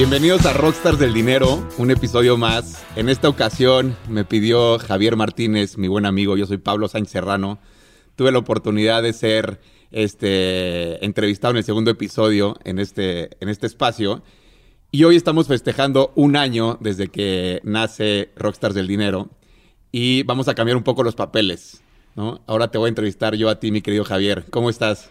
[0.00, 2.82] Bienvenidos a Rockstars del Dinero, un episodio más.
[2.96, 7.58] En esta ocasión me pidió Javier Martínez, mi buen amigo, yo soy Pablo Sánchez Serrano.
[8.16, 13.66] Tuve la oportunidad de ser este, entrevistado en el segundo episodio en este, en este
[13.66, 14.22] espacio.
[14.90, 19.28] Y hoy estamos festejando un año desde que nace Rockstars del Dinero.
[19.92, 21.82] Y vamos a cambiar un poco los papeles.
[22.46, 24.46] Ahora te voy a entrevistar yo a ti, mi querido Javier.
[24.48, 25.10] ¿Cómo estás?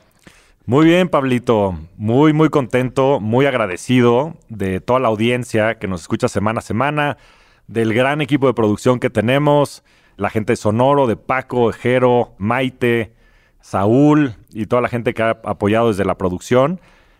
[0.70, 1.80] Muy bien, Pablito.
[1.98, 7.18] Muy, muy contento, muy agradecido de toda la audiencia que nos escucha semana a semana,
[7.66, 9.84] del gran equipo de producción que tenemos,
[10.16, 13.16] la gente de Sonoro, de Paco, Jero, Maite,
[13.62, 16.80] Saúl y toda la gente que ha apoyado desde la producción.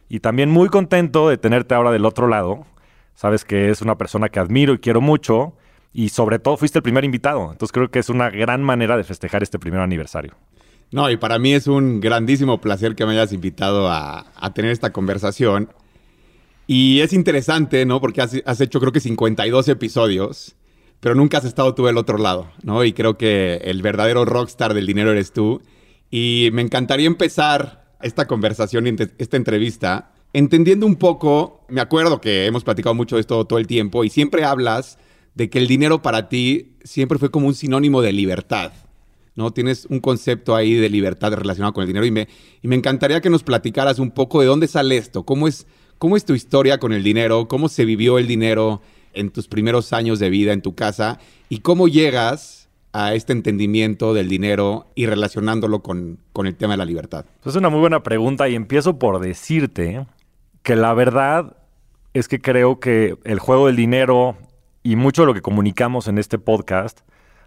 [0.10, 2.68] Y también muy contento de tenerte ahora del otro lado.
[3.16, 5.56] Sabes que es una persona que admiro y quiero mucho.
[5.92, 7.52] Y sobre todo fuiste el primer invitado.
[7.52, 10.36] Entonces creo que es una gran manera de festejar este primer aniversario.
[10.92, 14.92] No, y para mí es un grandísimo placer que me hayas invitado a, tener esta
[14.92, 15.70] conversación.
[16.66, 18.02] Y es interesante, ¿no?
[18.02, 20.56] Porque has, hecho creo que 52 episodios,
[21.00, 22.84] pero nunca has estado tú del otro lado, ¿no?
[22.84, 25.62] Y creo que el verdadero rockstar del dinero eres tú.
[26.10, 32.64] Y me encantaría empezar esta conversación, esta entrevista, entendiendo un poco, me acuerdo que hemos
[32.64, 34.98] platicado mucho de esto todo el tiempo y siempre hablas
[35.36, 38.72] de que el dinero para ti siempre fue como un sinónimo de libertad.
[39.40, 39.52] ¿No?
[39.52, 42.28] Tienes un concepto ahí de libertad relacionado con el dinero y me,
[42.62, 45.66] y me encantaría que nos platicaras un poco de dónde sale esto, cómo es,
[45.98, 48.82] cómo es tu historia con el dinero, cómo se vivió el dinero
[49.14, 54.14] en tus primeros años de vida en tu casa y cómo llegas a este entendimiento
[54.14, 57.26] del dinero y relacionándolo con, con el tema de la libertad.
[57.46, 60.06] Es una muy buena pregunta y empiezo por decirte
[60.64, 61.56] que la verdad
[62.14, 64.36] es que creo que el juego del dinero
[64.84, 67.00] y mucho de lo que comunicamos en este podcast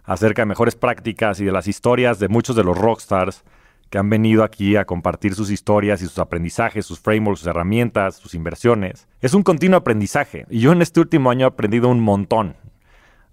[0.05, 3.45] acerca de mejores prácticas y de las historias de muchos de los rockstars
[3.93, 8.17] que han venido aquí a compartir sus historias y sus aprendizajes, sus frameworks, sus herramientas,
[8.17, 9.07] sus inversiones.
[9.21, 12.57] Es un continuo aprendizaje y yo en este último año he aprendido un montón.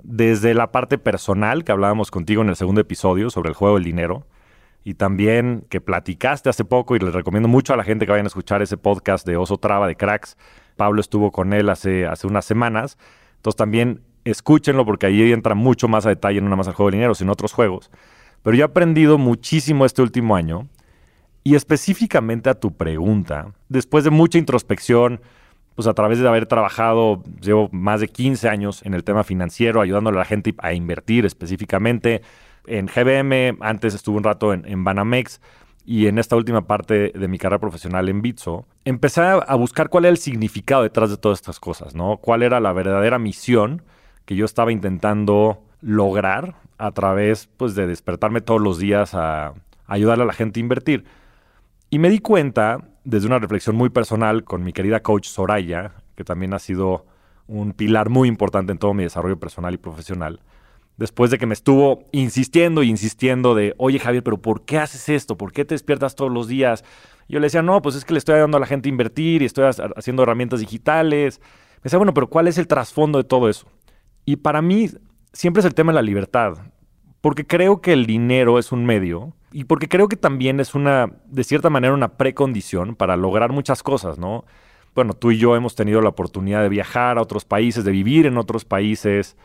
[0.03, 3.85] Desde la parte personal que hablábamos contigo en el segundo episodio sobre el juego del
[3.85, 4.25] dinero
[4.83, 8.25] y también que platicaste hace poco y les recomiendo mucho a la gente que vayan
[8.25, 10.37] a escuchar ese podcast de Oso Traba de Cracks.
[10.75, 12.97] Pablo estuvo con él hace, hace unas semanas.
[13.37, 16.91] Entonces también escúchenlo porque ahí entra mucho más a detalle, no nada más al juego
[16.91, 17.89] de dinero, sino otros juegos.
[18.43, 20.67] Pero yo he aprendido muchísimo este último año
[21.43, 25.21] y específicamente a tu pregunta, después de mucha introspección,
[25.75, 29.81] pues a través de haber trabajado, llevo más de 15 años en el tema financiero,
[29.81, 32.21] ayudándole a la gente a invertir específicamente.
[32.67, 35.39] En GBM, antes estuve un rato en, Banamex
[35.85, 40.05] y en esta última parte de mi carrera profesional en Bitso, empecé a buscar cuál
[40.05, 42.17] era el significado detrás de todas estas cosas, ¿no?
[42.17, 43.81] ¿Cuál era la verdadera misión?
[44.29, 49.55] Que yo estaba intentando lograr a través pues, de despertarme todos los días a,
[49.87, 51.03] ayudarle a la gente a invertir.
[51.89, 56.23] Y me di cuenta, desde una reflexión muy personal con mi querida coach Soraya, que
[56.23, 57.07] también ha sido
[57.47, 60.41] un pilar muy importante en todo mi desarrollo personal y profesional,
[60.97, 65.09] después de que me estuvo insistiendo y insistiendo de, oye Javier, pero ¿por qué haces
[65.09, 65.39] esto?
[65.39, 66.83] ¿Por qué te despiertas todos los días?
[67.27, 69.41] Yo le decía, no, pues es que le estoy ayudando a la gente a invertir
[69.41, 71.41] y estoy haciendo herramientas digitales.
[71.77, 73.65] Me decía, bueno, pero ¿cuál es el trasfondo de todo eso?
[74.29, 74.87] Y para mí
[75.33, 76.59] siempre es el tema de la libertad,
[77.19, 81.11] porque creo que el dinero es un medio y porque creo que también es una,
[81.25, 84.45] de cierta manera, una precondición para lograr muchas cosas, ¿no?
[84.93, 88.27] Bueno, tú y yo hemos tenido la oportunidad de viajar a otros países, de vivir
[88.27, 89.35] en otros países.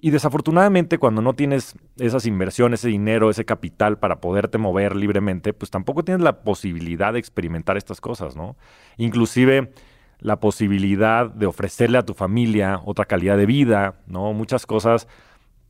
[0.00, 5.52] Y desafortunadamente cuando no tienes esas inversiones, ese dinero, ese capital para poderte mover libremente,
[5.52, 8.56] pues tampoco tienes la posibilidad de experimentar estas cosas, ¿no?
[8.98, 9.72] Inclusive
[10.20, 14.32] la posibilidad de ofrecerle a tu familia otra calidad de vida, ¿no?
[14.32, 15.06] Muchas cosas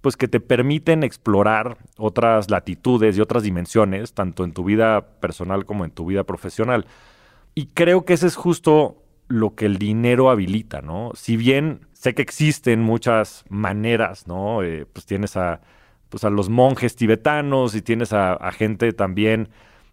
[0.01, 5.65] pues que te permiten explorar otras latitudes y otras dimensiones, tanto en tu vida personal
[5.65, 6.87] como en tu vida profesional.
[7.55, 11.11] Y creo que ese es justo lo que el dinero habilita, ¿no?
[11.15, 14.63] Si bien sé que existen muchas maneras, ¿no?
[14.63, 15.61] Eh, pues tienes a,
[16.09, 19.49] pues a los monjes tibetanos y tienes a, a gente también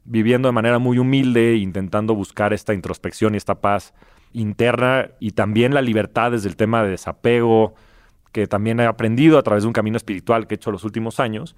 [0.05, 3.93] viviendo de manera muy humilde, intentando buscar esta introspección y esta paz
[4.35, 7.73] interna y también la libertad desde el tema de desapego,
[8.31, 11.19] que también he aprendido a través de un camino espiritual que he hecho los últimos
[11.19, 11.55] años,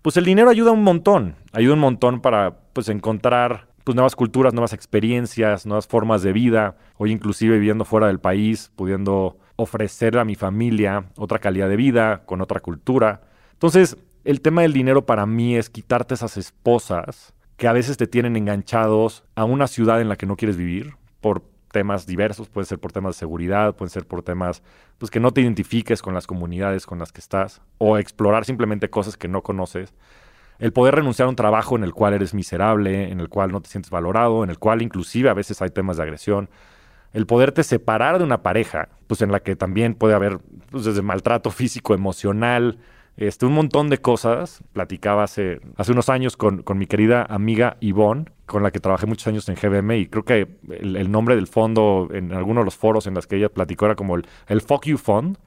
[0.00, 4.54] pues el dinero ayuda un montón, ayuda un montón para pues encontrar pues nuevas culturas,
[4.54, 10.24] nuevas experiencias, nuevas formas de vida, hoy inclusive viviendo fuera del país, pudiendo ofrecer a
[10.24, 13.22] mi familia otra calidad de vida, con otra cultura.
[13.52, 18.06] Entonces, el tema del dinero para mí es quitarte esas esposas que a veces te
[18.06, 21.42] tienen enganchados a una ciudad en la que no quieres vivir por
[21.74, 24.62] temas diversos, puede ser por temas de seguridad, pueden ser por temas
[24.96, 28.88] pues que no te identifiques con las comunidades con las que estás o explorar simplemente
[28.88, 29.92] cosas que no conoces.
[30.60, 33.60] El poder renunciar a un trabajo en el cual eres miserable, en el cual no
[33.60, 36.48] te sientes valorado, en el cual inclusive a veces hay temas de agresión.
[37.12, 40.38] El poderte separar de una pareja, pues en la que también puede haber
[40.70, 42.78] pues, desde maltrato físico, emocional,
[43.16, 44.62] este, un montón de cosas.
[44.72, 49.06] Platicaba hace, hace unos años con, con, mi querida amiga Yvonne, con la que trabajé
[49.06, 52.76] muchos años en GBM, y creo que el, nombre del fondo en algunos de los
[52.76, 55.38] foros en los que ella platicó era como el, el Fuck You Fund,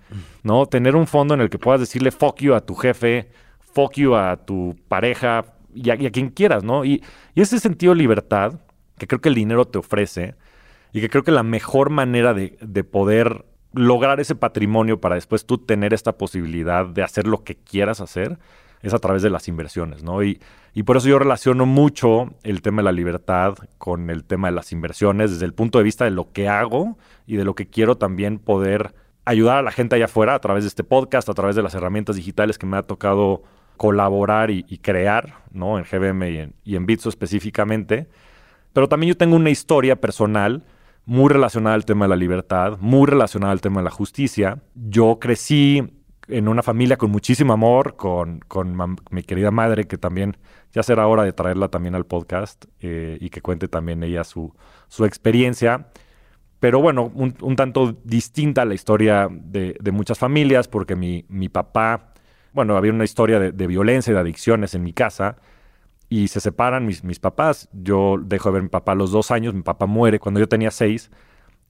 [0.44, 0.66] ¿no?
[0.66, 3.30] Tener un fondo en el que puedas decirle fuck you a tu jefe,
[3.60, 6.86] fuck you a tu pareja y a, quien quieras, ¿no?
[6.86, 7.04] Y,
[7.36, 8.60] y ese sentido de libertad
[8.98, 10.36] que creo que el dinero te ofrece
[10.92, 13.46] y que creo que la mejor manera de, de poder
[13.78, 18.38] lograr ese patrimonio para después tú tener esta posibilidad de hacer lo que quieras hacer
[18.82, 20.24] es a través de las inversiones, ¿no?
[20.24, 20.40] Y,
[20.74, 24.56] y, por eso yo relaciono mucho el tema de la libertad con el tema de
[24.56, 27.68] las inversiones desde el punto de vista de lo que hago y de lo que
[27.68, 28.94] quiero también poder
[29.26, 31.74] ayudar a la gente allá afuera a través de este podcast, a través de las
[31.74, 33.44] herramientas digitales que me ha tocado
[33.78, 35.78] colaborar y, crear, ¿no?
[35.78, 38.08] En GBM y en, y en Bitso específicamente.
[38.74, 40.64] Pero también yo tengo una historia personal
[41.08, 44.60] muy relacionada al tema de la libertad, muy relacionada al tema de la justicia.
[44.76, 45.82] Yo crecí
[46.28, 48.76] en una familia con muchísimo amor, con, con
[49.10, 50.36] mi querida madre, que también
[50.74, 54.54] ya será hora de traerla también al podcast eh, y que cuente también ella su,
[54.90, 55.88] su experiencia.
[56.60, 61.48] Pero bueno, un, tanto distinta a la historia de, de muchas familias, porque mi, mi,
[61.48, 62.16] papá,
[62.52, 65.38] bueno, había una historia de, de violencia y de adicciones en mi casa
[66.10, 67.70] y se separan mis, mis papás.
[67.74, 70.40] Yo dejo de ver a mi papá a los dos años, mi papá muere cuando
[70.40, 71.12] yo tenía seis.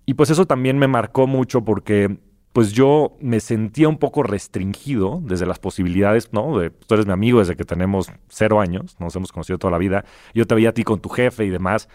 [0.06, 2.18] Y pues eso también me marcó mucho porque
[2.54, 6.57] pues yo me sentía un poco restringido desde las posibilidades, ¿no?
[6.57, 9.78] De, tú eres mi amigo desde que tenemos cero años, nos hemos conocido toda la
[9.78, 10.06] vida.
[10.34, 11.88] Yo te veía a ti con tu jefe y demás.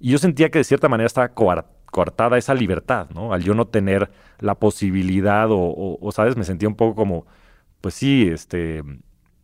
[0.00, 3.32] Y yo sentía que de cierta manera estaba coartada esa libertad, ¿no?
[3.32, 6.36] Al yo no tener la posibilidad o, o, ¿sabes?
[6.36, 7.26] Me sentía un poco como,
[7.80, 8.82] pues sí, este,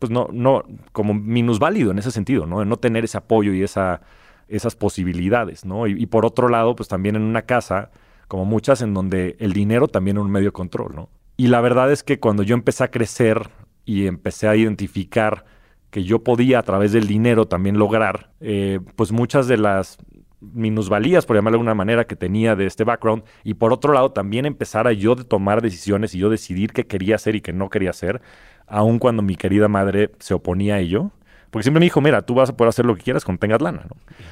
[0.03, 2.59] pues no, no, como minusválido en ese sentido, ¿no?
[2.59, 4.01] De no tener ese apoyo y esa,
[4.49, 5.87] esas posibilidades, ¿no?
[5.87, 7.89] Y, por otro lado, pues también en una casa,
[8.27, 11.09] como muchas, en donde el dinero también es un medio de control, ¿no?
[11.37, 13.49] Y la verdad es que cuando yo empecé a crecer
[13.85, 15.45] y empecé a identificar
[15.89, 19.99] que yo podía a través del dinero también lograr, eh, pues muchas de las
[20.41, 23.23] minusvalías, por llamarlo de alguna manera, que tenía de este background.
[23.45, 27.15] Y por otro lado, también empezar a yo tomar decisiones y yo decidir qué quería
[27.15, 28.21] hacer y qué no quería hacer
[28.67, 31.11] aun cuando mi querida madre se oponía a ello.
[31.49, 33.61] Porque siempre me dijo, mira, tú vas a poder hacer lo que quieras cuando tengas
[33.61, 33.85] lana.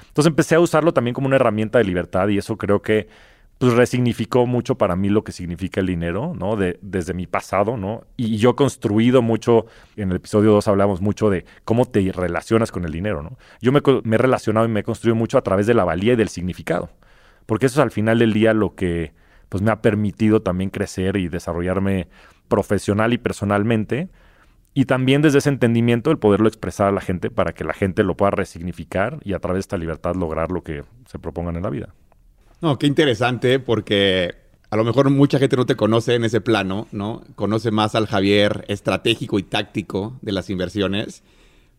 [0.07, 3.07] Entonces empecé a usarlo también como una herramienta de libertad y eso creo que
[3.62, 6.56] pues resignificó mucho para mí lo que significa el dinero, ¿no?
[6.56, 8.06] De, desde mi pasado, ¿no?
[8.18, 12.72] Y yo he construido mucho, en el episodio 2 hablamos mucho de cómo te relacionas
[12.72, 13.38] con el dinero, ¿no?
[13.62, 16.13] Yo me, me, he relacionado y me he construido mucho a través de la valía
[16.13, 16.89] y del significado,
[17.45, 19.13] porque eso es al final del día lo que
[19.48, 22.07] pues me ha permitido también crecer y desarrollarme
[22.48, 24.10] profesional y personalmente,
[24.74, 28.04] y también desde ese entendimiento el poderlo expresar a la gente para que la gente
[28.04, 31.64] lo pueda resignificar y a través de esta libertad lograr lo que se propongan en
[31.64, 31.94] la vida.
[32.62, 34.36] No, qué interesante porque
[34.70, 37.24] a lo mejor mucha gente no te conoce en ese plano, ¿no?
[37.36, 41.24] Conoce más al Javier estratégico y táctico de las inversiones,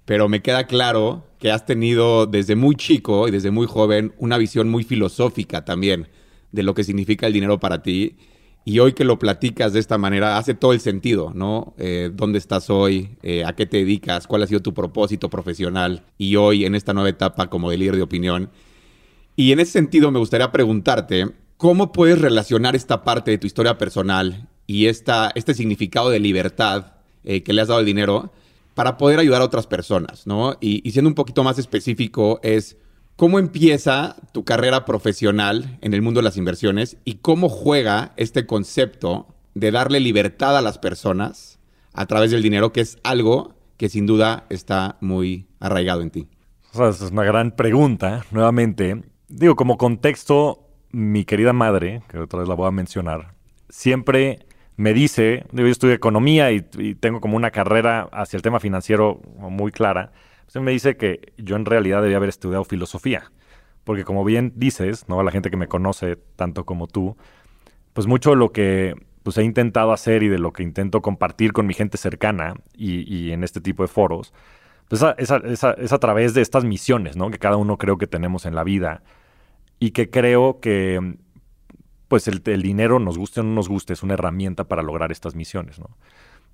[0.04, 4.36] pero me queda claro que has tenido desde muy chico y desde muy joven una
[4.36, 6.08] visión muy filosófica también
[6.50, 8.18] de lo que significa el dinero para ti
[8.64, 11.74] y hoy que lo platicas de esta manera, hace todo el sentido, ¿no?
[11.78, 13.16] Eh, ¿Dónde estás hoy?
[13.22, 14.26] Eh, ¿A qué te dedicas?
[14.26, 16.04] ¿Cuál ha sido tu propósito profesional?
[16.16, 18.50] Y hoy, en esta nueva etapa como de líder de opinión.
[19.34, 23.78] Y en ese sentido, me gustaría preguntarte, ¿cómo puedes relacionar esta parte de tu historia
[23.78, 26.92] personal y esta, este significado de libertad
[27.24, 28.32] eh, que le has dado al dinero
[28.74, 30.56] para poder ayudar a otras personas, ¿no?
[30.60, 32.76] Y, y siendo un poquito más específico, es
[33.16, 38.46] ¿Cómo empieza tu carrera profesional en el mundo de las inversiones y cómo juega este
[38.46, 41.58] concepto de darle libertad a las personas
[41.92, 46.28] a través del dinero, que es algo que sin duda está muy arraigado en ti?
[46.74, 49.02] O es una gran pregunta, nuevamente.
[49.28, 53.34] Digo, como contexto, mi querida madre, que otra vez la voy a mencionar,
[53.68, 56.62] siempre me dice, yo estudio economía y
[56.94, 60.12] tengo como una carrera hacia el tema financiero muy clara,
[60.52, 63.32] Usted me dice que yo en realidad debía haber estudiado filosofía,
[63.84, 65.22] porque como bien dices, ¿no?
[65.22, 67.16] La gente que me conoce tanto como tú,
[67.94, 71.54] pues mucho de lo que pues he intentado hacer y de lo que intento compartir
[71.54, 74.34] con mi gente cercana y, en este tipo de foros,
[74.88, 77.30] pues es, a, través de estas misiones, ¿no?
[77.30, 79.02] Que cada uno creo que tenemos en la vida
[79.78, 81.16] y que creo que
[82.08, 85.12] pues el, el, dinero, nos guste o no nos guste, es una herramienta para lograr
[85.12, 85.96] estas misiones, ¿no?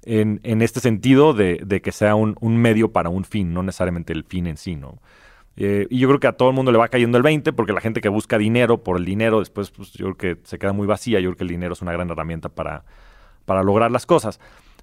[0.04, 4.46] En, este sentido de, que sea un, medio para un fin, no necesariamente el fin
[4.46, 5.00] en sí, ¿no?
[5.60, 7.72] Eh, y yo creo que a todo el mundo le va cayendo el 20 porque
[7.72, 10.72] la gente que busca dinero por el dinero, después pues, yo creo que se queda
[10.72, 11.18] muy vacía.
[11.18, 12.84] Yo creo que el dinero es una gran herramienta para,
[13.44, 14.38] para lograr las cosas.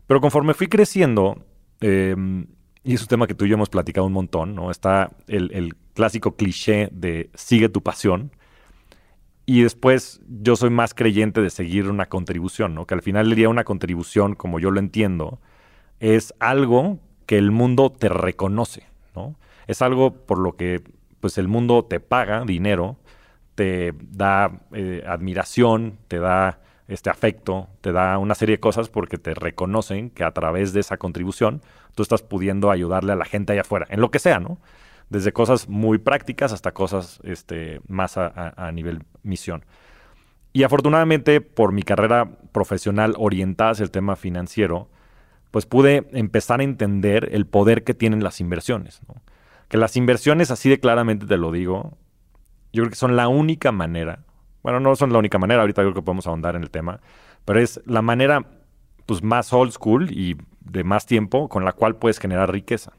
[0.06, 1.46] Pero conforme fui creciendo,
[1.80, 2.48] em,
[2.84, 4.70] y es un tema que tú y yo hemos platicado un montón, ¿no?
[4.70, 8.32] Está el, el clásico cliché de sigue tu pasión.
[9.46, 12.86] Y después yo soy más creyente de seguir una contribución, ¿no?
[12.86, 15.40] Que al final del día una contribución, como yo lo entiendo,
[16.00, 19.36] es algo que el mundo te reconoce, ¿no?
[19.68, 20.84] Es algo por lo que
[21.20, 22.98] pues el mundo te paga dinero,
[23.56, 29.18] te da eh, admiración, te da este afecto, te da una serie de cosas porque
[29.18, 31.62] te reconocen que a través de esa contribución
[31.96, 34.60] tú estás pudiendo ayudarle a la gente allá afuera, en lo que sea, ¿no?
[35.10, 39.66] Desde cosas muy prácticas hasta cosas este, más a, nivel misión.
[40.54, 44.90] Y afortunadamente, por mi carrera profesional orientada hacia el tema financiero,
[45.52, 49.02] pues pude empezar a entender el poder que tienen las inversiones.
[49.68, 51.98] Que las inversiones, así de claramente te lo digo,
[52.74, 54.20] yo creo que son la única manera,
[54.64, 57.00] bueno, no son la única manera, ahorita creo que podemos ahondar en el tema,
[57.46, 58.46] pero es la manera
[59.06, 62.94] pues, más old school y de más tiempo con la cual puedes generar riqueza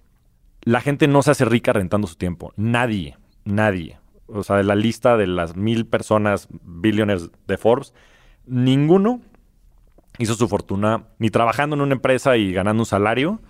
[0.67, 2.53] la gente no se hace rica rentando su tiempo.
[2.57, 4.01] Nadie, nadie.
[4.27, 7.95] O sea, de la lista de las mil personas billionaires de Forbes,
[8.47, 9.21] ninguno
[10.19, 13.41] hizo su fortuna ni trabajando en una empresa y ganando un salario,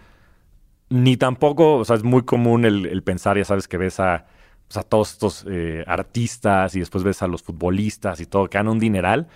[0.91, 4.27] ni tampoco, o sea, es muy común el, pensar, ya sabes, que ves a,
[4.69, 8.75] pues, todos estos eh, artistas y después ves a los futbolistas y todo, que ganan
[8.75, 9.29] un dineral.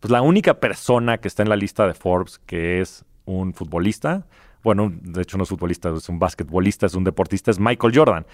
[0.00, 4.26] Pues la única persona que está en la lista de Forbes que es un futbolista
[4.62, 8.26] bueno, de hecho no es futbolista, es un basquetbolista, es un deportista, es Michael Jordan.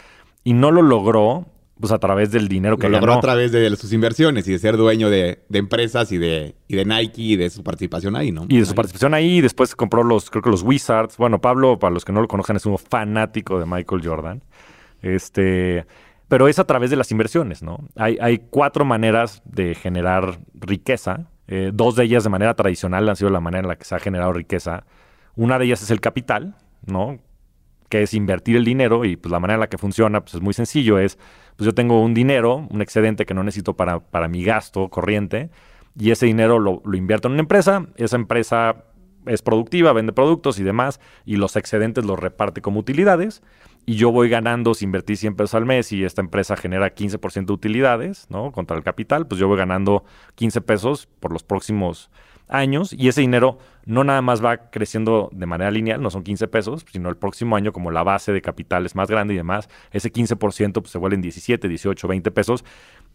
[0.44, 1.46] Y no lo logró
[1.78, 4.58] pues a través del dinero que lo logró a través de sus inversiones y de
[4.58, 8.46] ser dueño de, empresas y de, y de Nike y de su participación ahí, ¿no?
[8.48, 11.18] Y de su participación ahí, después compró los, creo que los Wizards.
[11.18, 14.42] Bueno, Pablo, para los que no lo conocen, es un fanático de Michael Jordan.
[15.02, 15.84] Este,
[16.28, 17.78] pero es a través de las inversiones, ¿no?
[17.94, 21.28] Hay, hay cuatro maneras de generar riqueza.
[21.46, 23.94] Eh, dos de ellas de manera tradicional han sido la manera en la que se
[23.94, 24.84] ha generado riqueza
[25.36, 27.18] una de ellas es el capital, ¿no?
[27.88, 30.40] Que es invertir el dinero y pues la manera en la que funciona pues es
[30.40, 31.18] muy sencillo, es
[31.56, 35.50] pues yo tengo un dinero, un excedente que no necesito para, para mi gasto corriente
[35.98, 38.84] y ese dinero lo, invierto en una empresa, esa empresa
[39.24, 43.42] es productiva, vende productos y demás, y los excedentes los reparte como utilidades,
[43.86, 47.46] y yo voy ganando, si invertí 100 pesos al mes y esta empresa genera 15%
[47.46, 48.52] de utilidades, ¿no?
[48.52, 52.10] Contra el capital, pues yo voy ganando 15 pesos por los próximos
[52.48, 56.48] años y ese dinero no nada más va creciendo de manera lineal, no son 15
[56.48, 59.68] pesos, sino el próximo año como la base de capital es más grande y demás,
[59.92, 62.64] ese 15% pues, se vuelven 17, 18, 20 pesos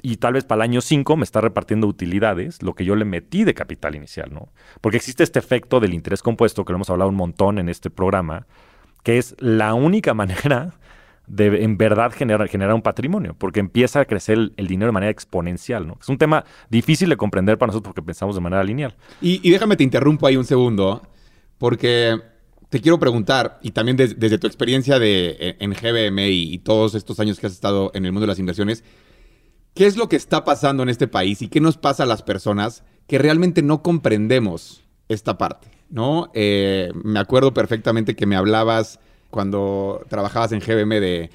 [0.01, 3.05] y tal vez para el año 5 me está repartiendo utilidades, lo que yo le
[3.05, 4.49] metí de capital inicial, ¿no?
[4.79, 7.89] Porque existe este efecto del interés compuesto que lo hemos hablado un montón en este
[7.89, 8.47] programa,
[9.03, 10.73] que es la única manera
[11.31, 15.87] de en verdad generar, un patrimonio, porque empieza a crecer el, dinero de manera exponencial,
[15.87, 15.97] ¿no?
[16.01, 18.95] Es un tema difícil de comprender para nosotros porque pensamos de manera lineal.
[19.21, 21.01] Y, déjame te interrumpo ahí un segundo,
[21.57, 22.19] porque
[22.67, 27.17] te quiero preguntar, y también desde tu experiencia de, en GBM y, y, todos estos
[27.21, 28.83] años que has estado en el mundo de las inversiones,
[29.73, 32.23] ¿qué es lo que está pasando en este país y qué nos pasa a las
[32.23, 35.69] personas que realmente no comprendemos esta parte?
[35.89, 36.31] ¿no?
[36.33, 38.99] Eh, me acuerdo perfectamente que me hablabas
[39.31, 41.29] cuando trabajabas en GBM de,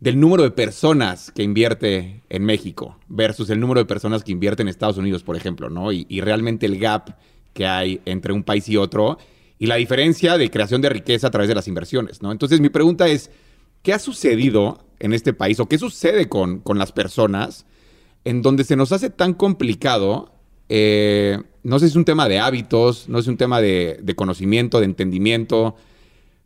[0.00, 4.62] del número de personas que invierte en México versus el número de personas que invierte
[4.62, 5.92] en Estados Unidos, por ejemplo, ¿no?
[5.92, 7.16] Y, realmente el gap
[7.52, 9.18] que hay entre un país y otro
[9.58, 12.32] y la diferencia de creación de riqueza a través de las inversiones, ¿no?
[12.32, 13.30] Entonces mi pregunta es,
[13.82, 17.66] ¿qué ha sucedido en este país o qué sucede con, con las personas
[18.24, 20.32] en donde se nos hace tan complicado
[20.72, 24.78] eh, no sé si es un tema de hábitos, no es un tema de, conocimiento,
[24.78, 25.74] de entendimiento,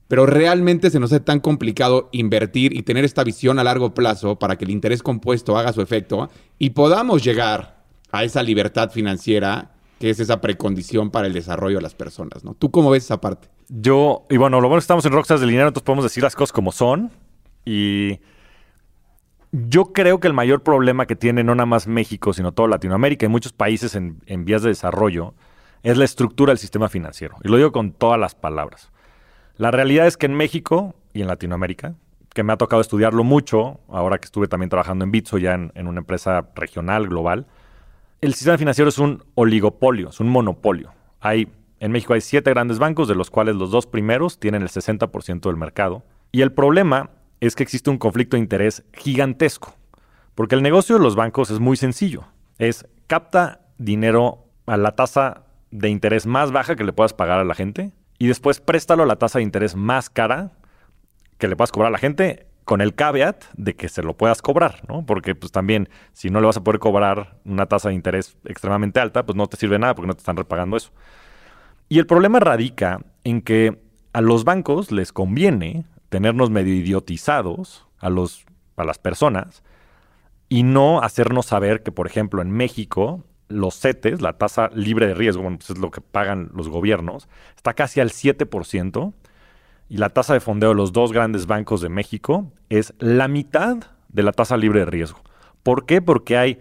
[0.08, 4.38] pero realmente se nos hace tan complicado invertir y tener esta visión a largo plazo
[4.38, 9.72] para que el interés compuesto haga su efecto y podamos llegar a esa libertad financiera
[9.98, 12.54] que es esa precondición para el desarrollo de las personas, ¿no?
[12.54, 13.48] ¿Tú cómo ves esa parte?
[13.68, 16.22] Yo, y bueno, lo bueno es que estamos en Rockstars del Dinero, entonces podemos decir
[16.22, 17.10] las cosas como son
[17.64, 18.20] y...
[19.56, 23.24] Yo creo que el mayor problema que tiene no nada más México, sino toda Latinoamérica
[23.24, 25.34] y muchos países en vías de desarrollo
[25.84, 27.36] es la estructura del sistema financiero.
[27.44, 28.90] Y lo digo con todas las palabras.
[29.56, 31.94] La realidad es que en México y en Latinoamérica,
[32.30, 35.86] que me ha tocado estudiarlo mucho, ahora que estuve también trabajando en Bitso ya en,
[35.86, 37.46] una empresa regional, global,
[38.20, 40.92] el sistema financiero es un oligopolio, es un monopolio.
[41.20, 44.68] Hay, en México hay siete grandes bancos, de los cuales los dos primeros tienen el
[44.68, 46.02] 60% del mercado.
[46.32, 49.76] Y el problema es que existe un conflicto de interés gigantesco,
[50.34, 52.24] porque el negocio de los bancos es muy sencillo.
[52.58, 57.44] Es capta dinero a la tasa de interés más baja que le puedas pagar a
[57.44, 57.92] la gente
[58.24, 60.52] y después préstalo a la tasa de interés más cara
[61.36, 64.40] que le puedas cobrar a la gente con el caveat de que se lo puedas
[64.40, 65.04] cobrar, ¿no?
[65.04, 68.98] Porque pues también si no le vas a poder cobrar una tasa de interés extremadamente
[68.98, 70.90] alta, pues no te sirve nada porque no te están repagando eso.
[71.90, 73.78] Y el problema radica en que
[74.14, 78.46] a los bancos les conviene tenernos medio idiotizados a, los,
[78.78, 79.62] a las personas
[80.48, 85.14] y no hacernos saber que, por ejemplo, en México los CETES, la tasa libre de
[85.14, 89.12] riesgo, bueno, pues es lo que pagan los gobiernos, está casi al 7%
[89.88, 93.78] y la tasa de fondeo de los dos grandes bancos de México es la mitad
[94.08, 95.20] de la tasa libre de riesgo.
[95.62, 96.00] ¿Por qué?
[96.00, 96.60] Porque hay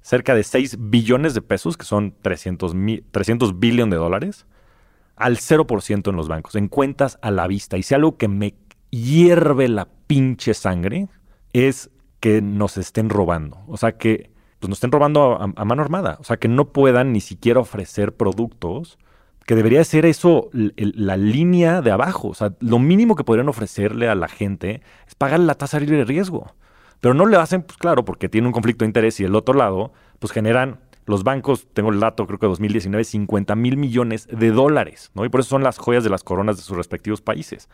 [0.00, 2.74] cerca de 6 billones de pesos, que son 300,
[3.10, 4.46] 300 billones de dólares,
[5.16, 7.78] al 0% en los bancos, en cuentas a la vista.
[7.78, 8.54] Y si algo que me
[8.90, 11.08] hierve la pinche sangre
[11.52, 13.58] es que nos estén robando.
[13.66, 14.30] O sea, que
[14.64, 16.16] pues, nos estén robando a, mano armada.
[16.20, 18.98] O sea, que no puedan ni siquiera ofrecer productos
[19.44, 22.28] que debería ser eso la línea de abajo.
[22.28, 25.98] O sea, lo mínimo que podrían ofrecerle a la gente es pagarle la tasa libre
[25.98, 26.46] de riesgo.
[27.02, 29.52] Pero no le hacen, pues claro, porque tiene un conflicto de interés y el otro
[29.52, 34.50] lado, pues generan los bancos, tengo el dato, creo que 2019, 50 mil millones de
[34.50, 35.26] dólares, ¿no?
[35.26, 37.68] Y por eso son las joyas de las coronas de sus respectivos países.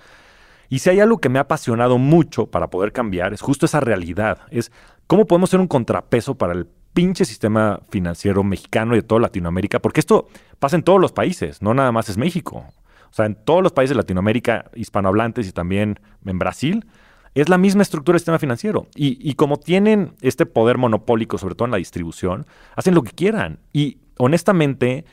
[0.68, 3.78] Y si hay algo que me ha apasionado mucho para poder cambiar, es justo esa
[3.78, 4.40] realidad.
[4.50, 4.72] Es
[5.06, 9.80] cómo podemos ser un contrapeso para el pinche sistema financiero mexicano y de toda Latinoamérica,
[9.80, 10.28] porque esto
[10.58, 12.66] pasa en todos los países, no nada más es México.
[13.10, 16.86] O sea, en todos los países de Latinoamérica, hispanohablantes y también en Brasil,
[17.34, 18.86] es la misma estructura del sistema financiero.
[18.94, 23.58] Y, como tienen este poder monopólico, sobre todo en la distribución, hacen lo que quieran.
[23.72, 25.04] Y honestamente,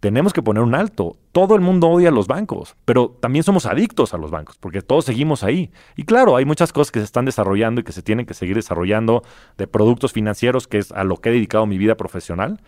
[0.00, 1.16] tenemos que poner un alto.
[1.32, 4.82] Todo el mundo odia a los bancos, pero también somos adictos a los bancos, porque
[4.82, 5.70] todos seguimos ahí.
[5.96, 8.56] Y claro, hay muchas cosas que se están desarrollando y que se tienen que seguir
[8.56, 9.22] desarrollando
[9.56, 12.60] de productos financieros, que es a lo que he dedicado mi vida profesional.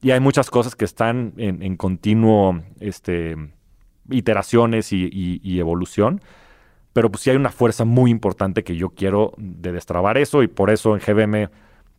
[0.00, 3.36] Y hay muchas cosas que están en, continuo este,
[4.08, 6.20] iteraciones y evolución
[6.98, 10.48] pero pues sí hay una fuerza muy importante que yo quiero de destrabar eso y
[10.48, 11.48] por eso en GBM,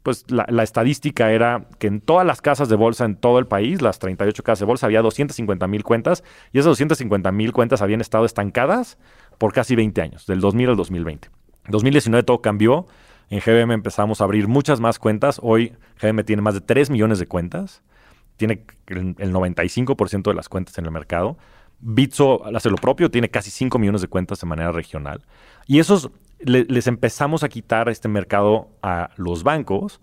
[0.03, 3.81] pues la, estadística era que en todas las casas de bolsa en todo el país,
[3.81, 8.01] las 38 casas de bolsa, había 250 mil cuentas y esas 250 mil cuentas habían
[8.01, 8.97] estado estancadas
[9.37, 11.29] por casi 20 años, del 2000 al 2020.
[11.65, 12.87] En 2019 todo cambió.
[13.29, 15.39] En GBM empezamos a abrir muchas más cuentas.
[15.43, 17.83] Hoy GBM tiene más de 3 millones de cuentas.
[18.37, 21.37] Tiene el 95% de las cuentas en el mercado.
[21.81, 25.25] Bitso hace lo propio, tiene casi 5 millones de cuentas de manera regional.
[25.67, 26.09] Y esos
[26.39, 29.99] les empezamos a quitar este mercado a los bancos,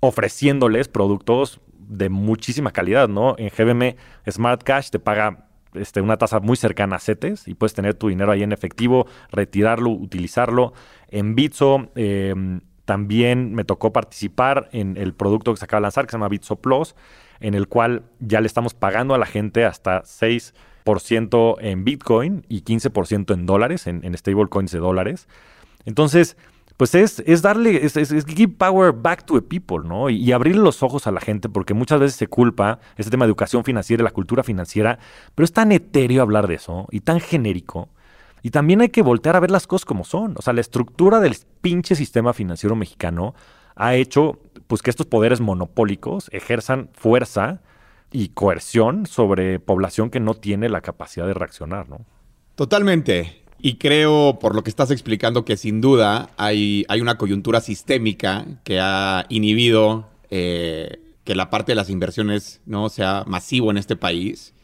[0.00, 3.34] ofreciéndoles productos de muchísima calidad, ¿no?
[3.38, 3.96] En GBM
[4.30, 8.08] Smart Cash te paga este, una tasa muy cercana a CETES y puedes tener tu
[8.08, 10.72] dinero ahí en efectivo, retirarlo, utilizarlo.
[11.08, 16.06] En Bitso em, también me tocó participar en el producto que se acaba de lanzar,
[16.06, 16.94] que se llama Bitso Plus,
[17.40, 20.54] en el cual ya le estamos pagando a la gente hasta 6
[21.60, 25.28] en Bitcoin y 15% en dólares, en, en stablecoins de dólares.
[25.88, 26.36] Entonces,
[26.76, 30.10] pues es, es darle, es, es, give power back to the people, ¿no?
[30.10, 33.30] Y, abrir los ojos a la gente, porque muchas veces se culpa este tema de
[33.30, 34.98] educación financiera, la cultura financiera,
[35.34, 37.88] pero es tan etéreo hablar de eso y tan genérico.
[38.42, 40.34] Y también hay que voltear a ver las cosas como son.
[40.36, 43.34] O sea, la estructura del pinche sistema financiero mexicano
[43.74, 47.62] ha hecho pues que estos poderes monopólicos ejerzan fuerza
[48.12, 52.04] y coerción sobre población que no tiene la capacidad de reaccionar, ¿no?
[52.56, 53.47] Totalmente.
[53.60, 58.46] Y creo, por lo que estás explicando, que sin duda hay, hay una coyuntura sistémica
[58.64, 63.96] que ha inhibido eh, que la parte de las inversiones no sea masivo en este
[63.96, 64.54] país.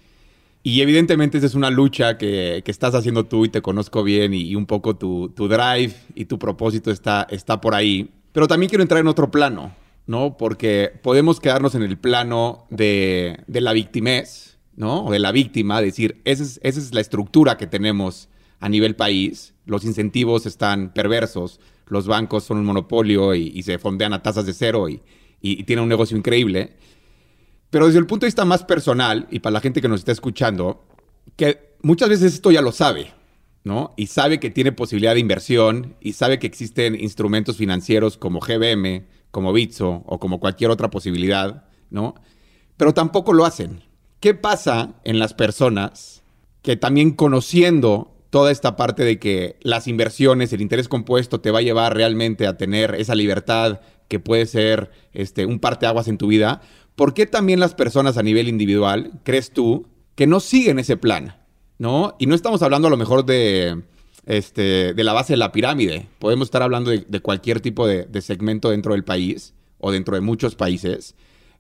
[0.63, 4.55] Y evidentemente esa es una lucha que, estás haciendo tú y te conozco bien y,
[4.55, 8.11] un poco tu, tu, drive y tu propósito está, está por ahí.
[8.33, 9.73] Pero también quiero entrar en otro plano.
[10.07, 10.37] ¿no?
[10.37, 15.05] Porque podemos quedarnos en el plano de, la victimez, ¿no?
[15.07, 18.29] O de la víctima, decir, esa es, esa es la estructura que tenemos
[18.65, 24.15] a nivel país, los incentivos están perversos, los bancos son un monopolio y, se fondean
[24.15, 25.03] a tasas de cero y,
[25.43, 26.75] y, tienen un negocio increíble.
[27.69, 30.13] Pero desde el punto de vista más personal, y para la gente que nos está
[30.13, 30.83] escuchando,
[31.37, 33.13] que muchas veces esto ya lo sabe,
[33.65, 33.93] ¿no?
[33.99, 39.05] Y sabe que tiene posibilidad de inversión y sabe que existen instrumentos financieros como GBM,
[39.31, 42.15] como Bitso o como cualquier otra posibilidad, ¿no?
[42.79, 43.83] Pero tampoco lo hacen.
[44.21, 46.23] ¿Qué pasa en las personas
[46.63, 51.61] que también conociendo toda esta parte de que las inversiones, el interés compuesto te va
[51.61, 56.27] a llevar realmente a tener esa libertad que puede ser este, un parteaguas en tu
[56.27, 56.61] vida,
[56.97, 61.37] ¿por qué también las personas a nivel individual, crees tú, que no siguen ese plan?
[61.79, 62.17] ¿No?
[62.19, 63.85] Y no estamos hablando a lo mejor de
[64.27, 66.09] este, de la base de la pirámide.
[66.19, 70.57] Podemos estar hablando de, cualquier tipo de, segmento dentro del país o dentro de muchos
[70.57, 71.15] países,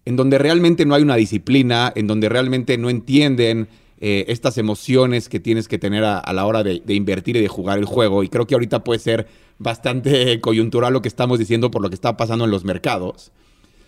[0.06, 3.68] en donde realmente no hay una disciplina, en donde realmente no entienden
[4.06, 7.78] eh, estas emociones que tienes que tener a, la hora de, invertir y de jugar
[7.78, 8.22] el juego.
[8.22, 11.94] Y creo que ahorita puede ser bastante coyuntural lo que estamos diciendo por lo que
[11.94, 13.32] está pasando en los mercados.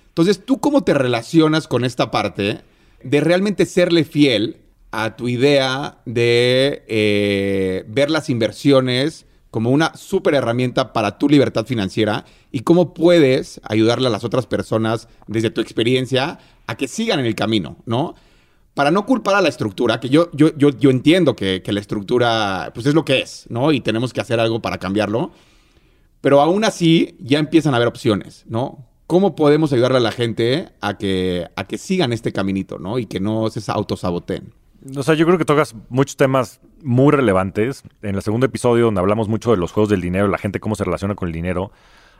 [0.09, 2.62] Entonces, ¿tú cómo te relacionas con esta parte
[3.02, 4.57] de realmente serle fiel
[4.90, 11.66] a tu idea de eh, ver las inversiones como una súper herramienta para tu libertad
[11.66, 17.20] financiera y cómo puedes ayudarle a las otras personas desde tu experiencia a que sigan
[17.20, 18.14] en el camino, ¿no?
[18.76, 22.72] Para no culpar a la estructura, que yo, yo, yo, yo entiendo que, la estructura
[22.74, 23.72] pues es lo que es, ¿no?
[23.72, 25.30] Y tenemos que hacer algo para cambiarlo.
[26.20, 28.86] Pero aún así ya empiezan a haber opciones, ¿no?
[29.06, 32.98] ¿Cómo podemos ayudarle a la gente a que, a que sigan este caminito, ¿no?
[32.98, 34.52] Y que no se autosaboteen.
[34.94, 37.82] O sea, yo creo que tocas muchos temas muy relevantes.
[38.02, 40.74] En el segundo episodio, donde hablamos mucho de los juegos del dinero, la gente cómo
[40.74, 41.72] se relaciona con el dinero,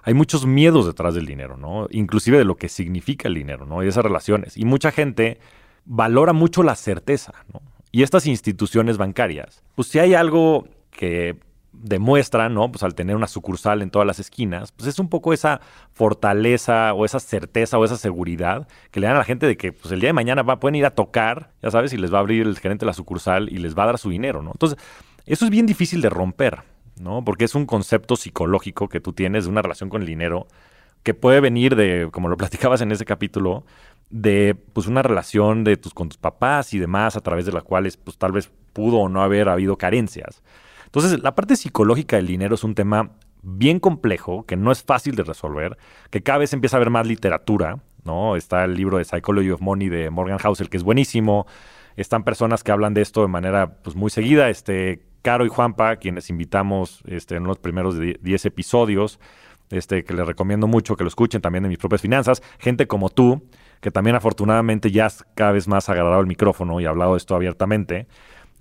[0.05, 1.87] hay muchos miedos detrás del dinero, ¿no?
[1.91, 3.85] Inclusive de lo que significa el dinero, ¿no?
[3.85, 4.57] Y esas relaciones.
[4.57, 5.39] Y mucha gente
[5.87, 7.63] valora mucho la certeza, ¿no?
[7.93, 11.39] Y estas instituciones bancarias, pues si hay algo que
[11.73, 12.71] demuestra, ¿no?
[12.71, 15.61] Pues al tener una sucursal en todas las esquinas, pues es un poco esa
[15.93, 19.73] fortaleza o esa certeza o esa seguridad que le dan a la gente de que
[19.73, 22.19] pues el día de mañana va, pueden ir a tocar, ya sabes, y les va
[22.19, 24.53] a abrir el gerente la sucursal y les va a dar su dinero, ¿no?
[24.53, 24.79] Entonces,
[25.27, 26.63] eso es bien difícil de romper,
[27.01, 27.25] ¿no?
[27.25, 30.47] Porque es un concepto psicológico que tú tienes de una relación con el dinero
[31.03, 33.65] que puede venir de, como lo platicabas en ese capítulo,
[34.11, 37.65] de pues una relación de tus con tus papás y demás a través de las
[37.65, 40.43] cuales pues tal vez pudo o no haber habido carencias.
[40.85, 43.11] Entonces, la parte psicológica del dinero es un tema
[43.43, 45.77] bien complejo, que no es fácil de resolver,
[46.11, 48.37] que cada vez empieza a haber más literatura, ¿no?
[48.37, 51.47] Está el libro de Psychology of Money de Morgan Housel, que es buenísimo.
[51.97, 54.49] Están personas que hablan de esto de manera pues, muy seguida.
[54.49, 59.19] Este, Caro y Juanpa, quienes invitamos este, en los primeros 10 episodios,
[59.71, 62.43] este, que les recomiendo mucho que lo escuchen también de mis propias finanzas.
[62.59, 63.43] Gente como tú,
[63.81, 67.19] que también afortunadamente ya has cada vez más agarrado el micrófono y ha hablado de
[67.19, 68.07] esto abiertamente.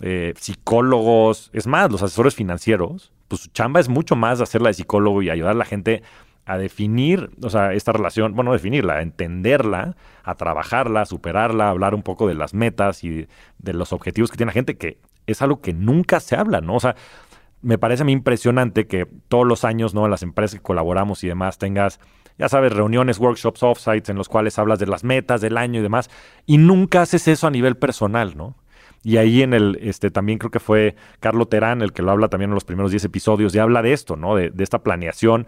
[0.00, 4.74] Eh, psicólogos, es más, los asesores financieros, pues su chamba es mucho más hacerla de
[4.74, 6.02] psicólogo y ayudar a la gente
[6.44, 11.70] a definir, o sea, esta relación, bueno, definirla, a entenderla, a trabajarla, a superarla, a
[11.70, 13.26] hablar un poco de las metas y
[13.58, 16.76] de los objetivos que tiene la gente, que es algo que nunca se habla, ¿no?
[16.76, 16.94] O sea,
[17.62, 20.04] me parece a mí impresionante que todos los años, ¿no?
[20.04, 21.98] En las empresas que colaboramos y demás tengas,
[22.38, 25.82] ya sabes, reuniones, workshops, offsites en los cuales hablas de las metas del año y
[25.82, 26.10] demás,
[26.44, 28.56] y nunca haces eso a nivel personal, ¿no?
[29.02, 32.28] Y ahí en el, este, también creo que fue Carlo Terán el que lo habla
[32.28, 34.34] también en los primeros 10 episodios, y habla de esto, ¿no?
[34.34, 35.46] De, esta planeación,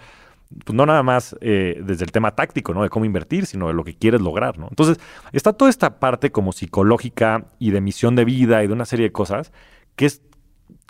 [0.64, 2.82] pues no nada más eh, desde el tema táctico, ¿no?
[2.82, 4.68] De cómo invertir, sino de lo que quieres lograr, ¿no?
[4.70, 4.98] Entonces,
[5.32, 9.06] está toda esta parte como psicológica y de misión de vida y de una serie
[9.06, 9.52] de cosas
[9.96, 10.22] que es,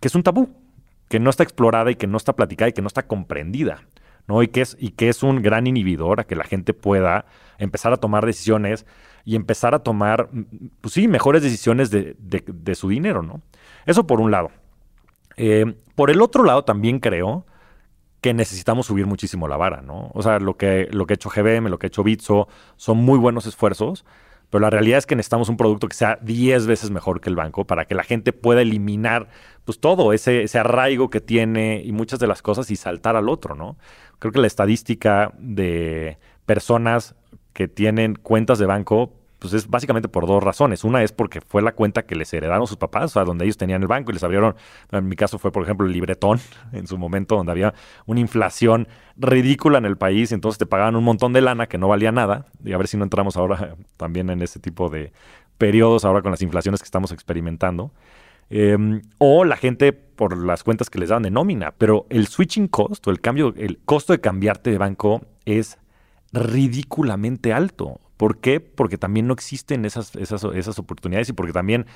[0.00, 0.50] que es un tabú,
[1.08, 3.82] que no está explorada y que no está platicada y que no está comprendida.
[4.28, 4.42] ¿No?
[4.42, 7.24] Y que, es, y que es un gran inhibidor a que la gente pueda
[7.58, 8.86] empezar a tomar decisiones
[9.24, 10.28] y empezar a tomar,
[10.80, 13.42] pues sí, mejores decisiones de, su dinero, ¿no?
[13.86, 14.50] Eso por un lado.
[15.36, 17.44] Eh, por el otro lado, también creo
[18.20, 20.10] que necesitamos subir muchísimo la vara, ¿no?
[20.14, 22.98] O sea, lo que, lo que ha hecho GBM, lo que ha hecho Bitso, son
[22.98, 24.04] muy buenos esfuerzos,
[24.50, 27.36] pero la realidad es que necesitamos un producto que sea 10 veces mejor que el
[27.36, 29.28] banco para que la gente pueda eliminar
[29.64, 33.28] pues todo ese, ese arraigo que tiene y muchas de las cosas y saltar al
[33.28, 33.76] otro, ¿no?
[34.18, 37.14] Creo que la estadística de personas
[37.52, 40.84] que tienen cuentas de banco pues es básicamente por dos razones.
[40.84, 43.56] Una es porque fue la cuenta que les heredaron sus papás, o sea, donde ellos
[43.56, 44.56] tenían el banco y les abrieron,
[44.90, 46.40] en mi caso fue por ejemplo el libretón
[46.72, 47.74] en su momento, donde había
[48.06, 51.88] una inflación ridícula en el país, entonces te pagaban un montón de lana que no
[51.88, 55.12] valía nada, y a ver si no entramos ahora también en ese tipo de
[55.56, 57.92] periodos, ahora con las inflaciones que estamos experimentando.
[58.50, 62.68] Em, o la gente por las cuentas que les dan de nómina, pero el switching
[62.68, 65.78] cost o el cambio, el costo de cambiarte de banco es
[66.32, 68.00] ridículamente alto.
[68.16, 68.58] ¿Por qué?
[68.60, 71.86] Porque también no existen esas, esas, oportunidades y porque también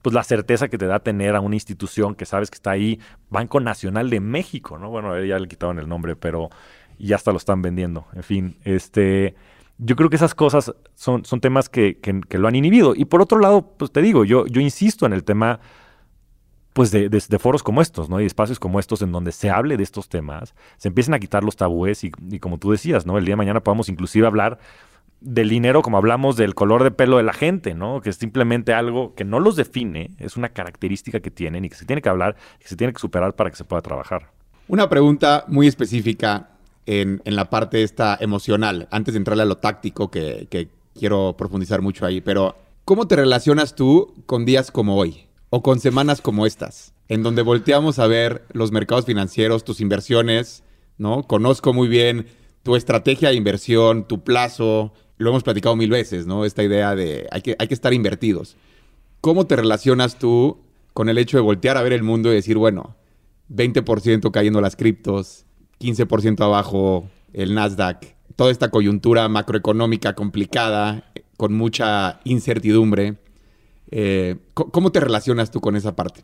[0.00, 3.00] pues la certeza que te da tener a una institución que sabes que está ahí,
[3.30, 4.90] Banco Nacional de México, ¿no?
[4.90, 6.50] Bueno, ya le quitaron el nombre, pero
[6.98, 8.06] ya hasta lo están vendiendo.
[8.14, 9.34] En fin, este,
[9.78, 12.94] yo creo que esas cosas son, son temas que, que, lo han inhibido.
[12.96, 15.60] Y por otro lado, pues te digo, yo, yo insisto en el tema
[16.72, 18.20] pues de, foros como estos, ¿no?
[18.20, 21.44] Y espacios como estos en donde se hable de estos temas, se empiecen a quitar
[21.44, 23.18] los tabúes y, y como tú decías, ¿no?
[23.18, 24.58] El día de mañana podamos inclusive hablar
[25.20, 28.00] del dinero como hablamos del color de pelo de la gente, ¿no?
[28.00, 31.76] Que es simplemente algo que no los define, es una característica que tienen y que
[31.76, 34.30] se tiene que hablar, que se tiene que superar para que se pueda trabajar.
[34.68, 36.50] Una pregunta muy específica
[36.86, 42.06] en, la parte esta emocional, antes de entrarle a lo táctico, que quiero profundizar mucho
[42.06, 46.94] ahí, pero ¿cómo te relacionas tú con días como hoy o con semanas como estas,
[47.08, 50.64] en donde volteamos a ver los mercados financieros, tus inversiones,
[50.96, 51.24] ¿no?
[51.24, 52.26] Conozco muy bien
[52.62, 56.46] tu estrategia de inversión, tu plazo, lo hemos platicado mil veces, ¿no?
[56.46, 58.56] Esta idea de hay que, hay que estar invertidos.
[59.20, 60.62] ¿Cómo te relacionas tú
[60.94, 62.96] con el hecho de voltear a ver el mundo y decir, bueno,
[63.50, 65.44] 20% cayendo las criptos,
[65.80, 73.18] 15% abajo el Nasdaq, toda esta coyuntura macroeconómica complicada, con mucha incertidumbre?
[73.94, 76.22] Eh, ¿Cómo te relacionas tú con esa parte?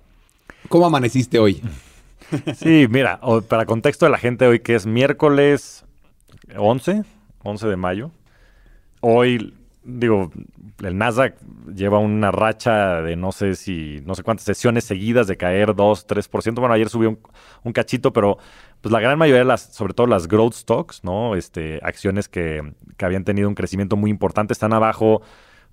[0.69, 1.63] ¿Cómo amaneciste hoy?
[2.57, 5.87] Sí, mira, para contexto de la gente hoy que es miércoles
[6.55, 7.05] 11,
[7.43, 8.11] 11 de mayo.
[9.01, 10.31] Hoy, digo,
[10.83, 11.37] el Nasdaq
[11.75, 16.07] lleva una racha de no sé si, no sé cuántas sesiones seguidas de caer 2,
[16.07, 16.55] 3%.
[16.57, 17.19] Bueno, ayer subió
[17.65, 18.37] un, cachito, pero
[18.83, 21.35] pues la gran mayoría de las, sobre todo las growth stocks, ¿no?
[21.35, 25.23] Este, acciones que, que habían tenido un crecimiento muy importante, están abajo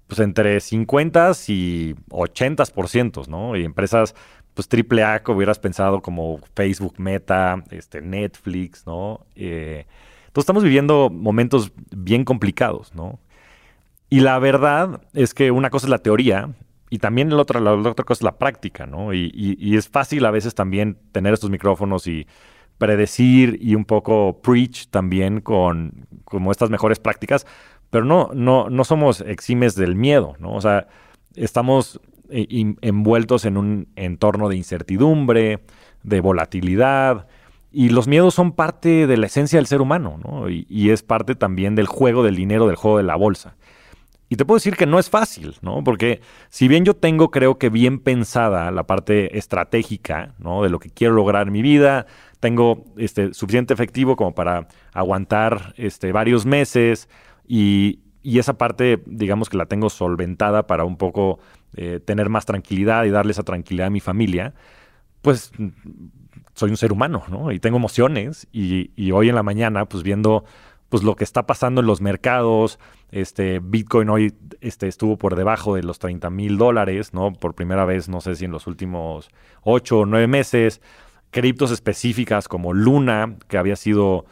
[0.08, 3.56] pues entre 50 y 80%, ¿no?
[3.56, 4.16] Y empresas
[4.54, 9.26] pues triple A que hubieras pensado como Facebook, Meta, este, Netflix, ¿no?
[9.36, 9.86] Eh,
[10.28, 13.20] entonces estamos viviendo momentos bien complicados, ¿no?
[14.10, 16.52] Y la verdad es que una cosa es la teoría
[16.90, 19.14] y también la otra, la otra cosa es la práctica, ¿no?
[19.14, 22.28] Y, es fácil a veces también tener estos micrófonos y
[22.78, 27.46] predecir y un poco preach también con como estas mejores prácticas,
[27.90, 30.54] pero no, no, no somos eximes del miedo, ¿no?
[30.54, 30.88] O sea,
[31.36, 35.64] estamos eh, envueltos en un entorno de incertidumbre,
[36.04, 37.28] de volatilidad,
[37.72, 40.50] y los miedos son parte de la esencia del ser humano, ¿no?
[40.50, 43.58] Y, es parte también del juego del dinero, del juego de la bolsa.
[44.30, 45.84] Y te puedo decir que no es fácil, ¿no?
[45.84, 50.64] Porque si bien yo tengo, creo que bien pensada la parte estratégica, ¿no?
[50.64, 52.06] De lo que quiero lograr en mi vida,
[52.40, 57.10] tengo este, suficiente efectivo como para aguantar este, varios meses
[57.48, 61.40] y, esa parte, digamos que la tengo solventada para un poco
[61.76, 64.56] eh, tener más tranquilidad y darle esa tranquilidad a mi familia,
[65.22, 65.52] pues
[66.56, 67.52] soy un ser humano, ¿no?
[67.52, 70.46] Y tengo emociones y, hoy en la mañana, pues viendo
[70.90, 72.80] pues lo que está pasando en los mercados,
[73.12, 77.34] este Bitcoin hoy este, estuvo por debajo de los 30 mil dólares, ¿no?
[77.34, 79.30] Por primera vez, no sé si en los últimos
[79.64, 80.82] 8 o 9 meses,
[81.32, 84.26] criptos específicas como Luna, que había sido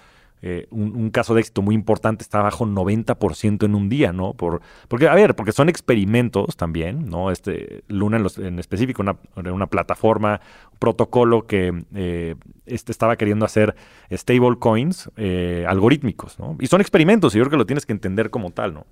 [0.45, 4.33] eh, un, caso de éxito muy importante está bajo 90% en un día, ¿no?
[4.33, 7.31] Por, porque, a ver, porque son experimentos también, ¿no?
[7.31, 10.41] Este, Luna en, específico, una, plataforma,
[10.73, 13.73] un protocolo que eh, este estaba queriendo hacer
[14.11, 16.57] stable coins eh, algorítmicos, ¿no?
[16.59, 18.85] Y son experimentos, y yo creo que lo tienes que entender como tal, ¿no?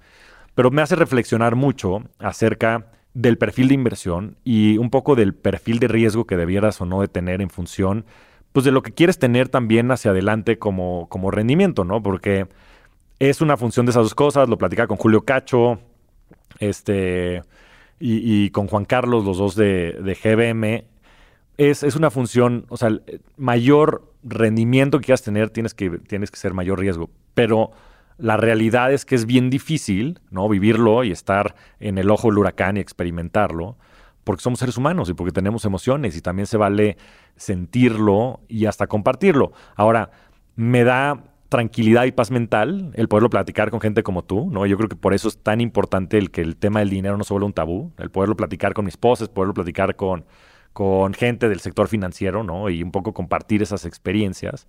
[0.55, 5.79] Pero me hace reflexionar mucho acerca del perfil de inversión y un poco del perfil
[5.79, 8.05] de riesgo que debieras o no de tener en función
[8.51, 12.03] pues de lo que quieres tener también hacia adelante como, como rendimiento, ¿no?
[12.03, 12.47] Porque
[13.19, 15.79] es una función de esas dos cosas, lo platicaba con Julio Cacho,
[16.59, 17.43] este,
[17.99, 20.85] y, con Juan Carlos, los dos de, de GBM,
[21.57, 22.89] es, es, una función, o sea,
[23.37, 27.71] mayor rendimiento que quieras tener, tienes que, tienes que ser mayor riesgo, pero
[28.17, 30.49] la realidad es que es bien difícil, ¿no?
[30.49, 33.77] Vivirlo y estar en el ojo del huracán y experimentarlo
[34.23, 36.97] porque somos seres humanos y porque tenemos emociones y también se vale
[37.35, 39.51] sentirlo y hasta compartirlo.
[39.75, 40.11] Ahora,
[40.55, 44.65] me da tranquilidad y paz mental el poderlo platicar con gente como tú, ¿no?
[44.65, 47.25] Yo creo que por eso es tan importante el que el tema del dinero no
[47.25, 50.23] se vuelva un tabú, el poderlo platicar con mis esposas, poderlo platicar con,
[50.71, 52.69] con gente del sector financiero, ¿no?
[52.69, 54.65] Y un poco compartir esas experiencias.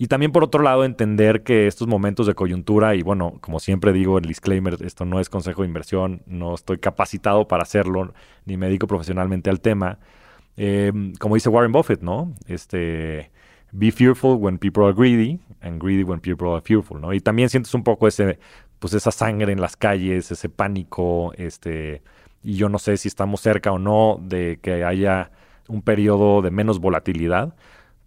[0.00, 3.92] Y también por otro lado entender que estos momentos de coyuntura, y bueno, como siempre
[3.92, 8.14] digo, el disclaimer, esto no es consejo de inversión, no estoy capacitado para hacerlo,
[8.46, 9.98] ni me dedico profesionalmente al tema.
[10.56, 12.34] Eh, como dice Warren Buffett, ¿no?
[12.46, 13.30] Este,
[13.72, 17.12] be fearful when people are greedy and greedy when people are fearful, ¿no?
[17.12, 18.38] Y también sientes un poco ese,
[18.78, 22.00] pues esa sangre en las calles, ese pánico, este,
[22.42, 25.30] y yo no sé si estamos cerca o no de que haya
[25.68, 27.54] un periodo de menos volatilidad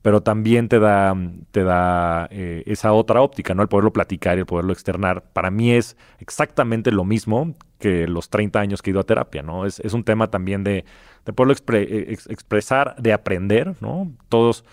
[0.04, 1.16] pero también te da,
[1.52, 3.64] te da eh, esa otra óptica, ¿no?
[3.64, 5.24] El poderlo platicar y el poderlo externar.
[5.32, 9.42] Para mí es exactamente lo mismo que los 30 años que he ido a terapia,
[9.44, 9.66] ¿no?
[9.66, 10.84] Es, un tema también de,
[11.26, 14.12] de poderlo eh, expresar, de aprender, ¿no?
[14.28, 14.66] Todos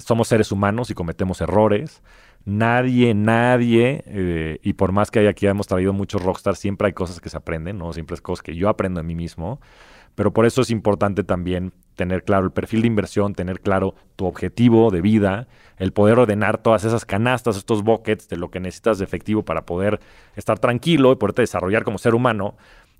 [0.00, 2.00] somos seres humanos y cometemos errores.
[2.44, 6.92] Nadie, nadie, eh, y por más que haya aquí hemos traído muchos rockstars, siempre hay
[6.92, 7.92] cosas que se aprenden, ¿no?
[7.92, 9.60] Siempre es cosas que yo aprendo en mí mismo.
[10.14, 14.26] Pero por eso es importante también tener claro el perfil de inversión, tener claro tu
[14.26, 15.46] objetivo de vida,
[15.78, 19.66] el poder ordenar todas esas canastas, estos buckets de lo que necesitas de efectivo para
[19.66, 20.00] poder
[20.36, 22.56] estar tranquilo y poderte desarrollar como ser humano.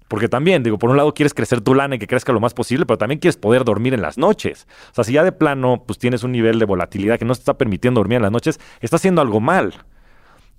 [0.08, 2.52] Porque también, digo, por un lado quieres crecer tu lana y que crezca lo más
[2.52, 4.66] posible, pero también quieres poder dormir en las noches.
[4.90, 7.40] O sea, si ya de plano pues tienes un nivel de volatilidad que no te
[7.40, 9.72] está permitiendo dormir en las noches, estás haciendo algo mal.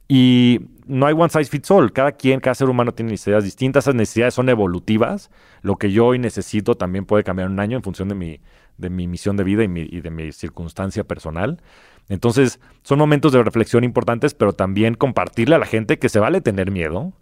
[0.08, 1.92] Y no hay one size fits all.
[1.92, 3.86] Cada quien, cada ser humano tiene necesidades distintas.
[3.86, 5.32] Esas necesidades son evolutivas.
[5.62, 8.40] Lo que yo hoy necesito también puede cambiar un año en función de mi,
[8.78, 11.62] de mi misión de vida y, y de mi circunstancia personal.
[12.10, 16.42] Entonces, son momentos de reflexión importantes, pero también compartirle a la gente que se vale
[16.42, 17.14] tener miedo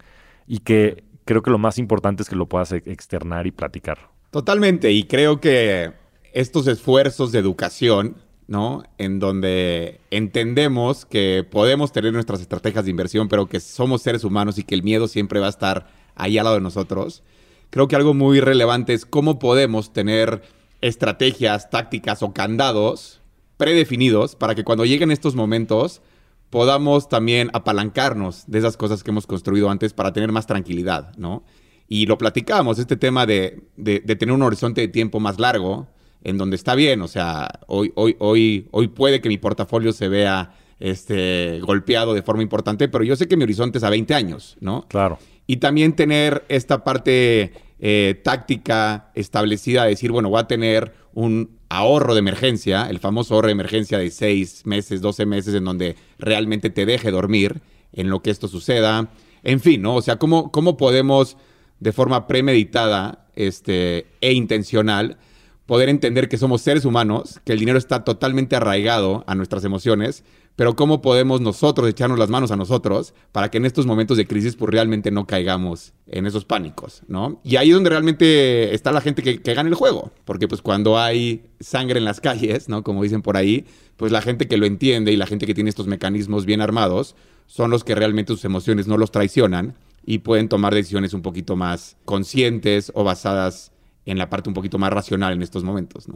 [0.46, 3.98] y que creo que lo más importante es que lo puedas externar y platicar.
[4.30, 5.92] Totalmente, y creo que
[6.32, 8.82] estos esfuerzos de educación, ¿no?
[8.98, 14.58] En donde entendemos que podemos tener nuestras estrategias de inversión, pero que somos seres humanos
[14.58, 17.22] y que el miedo siempre va a estar ahí al lado de nosotros.
[17.70, 20.42] Creo que algo muy relevante es cómo podemos tener
[20.80, 23.20] estrategias, tácticas o candados
[23.56, 26.02] predefinidos para que cuando lleguen estos momentos
[26.50, 31.44] podamos también apalancarnos de esas cosas que hemos construido antes para tener más tranquilidad, ¿no?
[31.88, 35.88] Y lo platicamos, este tema de, de, tener un horizonte de tiempo más largo,
[36.24, 40.08] en donde está bien, o sea, hoy, hoy, hoy, hoy puede que mi portafolio se
[40.08, 44.14] vea este, golpeado de forma importante, pero yo sé que mi horizonte es a 20
[44.14, 44.86] años, ¿no?
[44.88, 45.18] Claro.
[45.46, 52.14] Y también tener esta parte eh, táctica establecida, decir, bueno, voy a tener un ahorro
[52.14, 56.70] de emergencia, el famoso ahorro de emergencia de 6 meses, 12 meses, en donde realmente
[56.70, 57.60] te deje dormir
[57.92, 59.08] en lo que esto suceda.
[59.42, 59.96] En fin, ¿no?
[59.96, 61.36] O sea, ¿cómo, cómo podemos
[61.80, 65.18] de forma premeditada este, e intencional,
[65.66, 70.24] poder entender que somos seres humanos, que el dinero está totalmente arraigado a nuestras emociones,
[70.56, 74.26] pero cómo podemos nosotros echarnos las manos a nosotros para que en estos momentos de
[74.26, 77.40] crisis pues realmente no caigamos en esos pánicos, ¿no?
[77.42, 80.60] Y ahí es donde realmente está la gente que, que gana el juego, porque pues
[80.60, 82.82] cuando hay sangre en las calles, ¿no?
[82.82, 83.64] Como dicen por ahí,
[83.96, 87.14] pues la gente que lo entiende y la gente que tiene estos mecanismos bien armados
[87.46, 91.56] son los que realmente sus emociones no los traicionan y pueden tomar decisiones un poquito
[91.56, 93.71] más conscientes o basadas
[94.06, 96.06] en la parte un poquito más racional en estos momentos.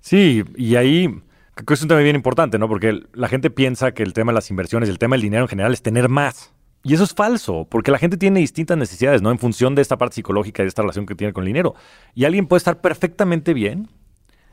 [0.00, 1.08] Sí, y ahí
[1.54, 2.68] creo que es un tema bien importante, ¿no?
[2.68, 5.48] Porque la gente piensa que el tema de las inversiones, el tema del dinero en
[5.48, 6.52] general es tener más.
[6.84, 9.30] Y eso es falso, porque la gente tiene distintas necesidades, ¿no?
[9.30, 11.74] En función de esta parte psicológica y de esta relación que tiene con el dinero.
[12.14, 13.88] Y alguien puede estar perfectamente bien,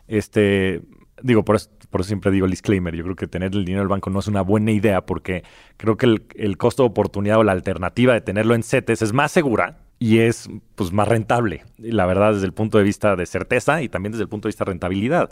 [0.08, 0.82] este,
[1.24, 1.70] digo, por eso,
[2.02, 4.28] siempre digo el disclaimer, yo creo que tener el dinero en el banco no es
[4.28, 5.44] una buena idea porque
[5.78, 6.06] creo que
[6.36, 10.20] el, costo de oportunidad o la alternativa de tenerlo en CETES es más segura y
[10.20, 14.14] es pues, más rentable, la verdad, desde el punto de vista de certeza y también
[14.14, 15.30] desde el punto de vista de rentabilidad.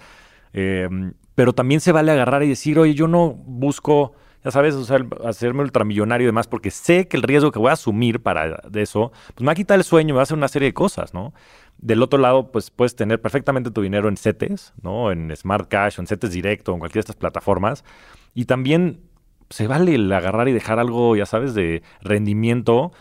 [0.54, 4.76] Em, pero también se vale agarrar y decir, oye, yo no busco, ya sabes,
[5.24, 9.12] hacerme ultramillonario y demás, porque sé que el riesgo que voy a asumir para eso,
[9.34, 11.14] pues me va a quitar el sueño, me va a hacer una serie de cosas,
[11.14, 11.34] ¿no?
[11.78, 15.12] Del otro lado, pues puedes tener perfectamente tu dinero en CETES, ¿no?
[15.12, 17.86] En Smart Cash o en CETES Directo en cualquiera de estas plataformas.
[18.34, 19.02] Y también
[19.50, 22.92] se vale el agarrar y dejar algo, ya sabes, de rendimiento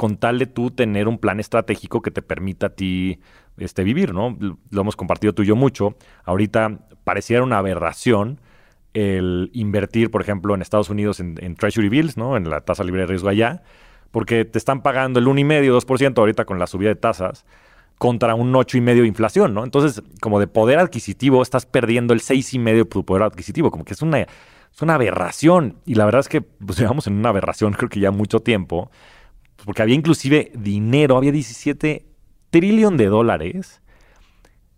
[0.00, 3.20] con tal de tú tener un plan estratégico que te permita a ti
[3.58, 4.34] este, vivir, ¿no?
[4.40, 5.94] Lo hemos compartido tú y yo mucho.
[6.24, 8.40] Ahorita pareciera una aberración
[8.94, 12.38] el invertir, por ejemplo, en Estados Unidos en, Treasury Bills, ¿no?
[12.38, 13.62] En la tasa libre de riesgo allá,
[14.10, 17.44] porque te están pagando el 1,5, 2% ahorita con la subida de tasas
[17.98, 19.64] contra un 8,5 de inflación, ¿no?
[19.64, 23.92] Entonces, como de poder adquisitivo, estás perdiendo el 6,5 de tu poder adquisitivo, como que
[23.92, 25.76] es una, es una aberración.
[25.84, 28.90] Y la verdad es que pues, llevamos en una aberración, creo que ya mucho tiempo,
[29.64, 32.06] porque había inclusive dinero, había 17
[32.50, 33.80] trillón de dólares,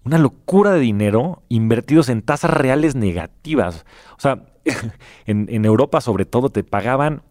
[0.05, 3.85] una locura de dinero invertidos en tasas reales negativas.
[4.17, 4.45] O sea,
[5.27, 7.23] en, en Europa sobre todo te pagaban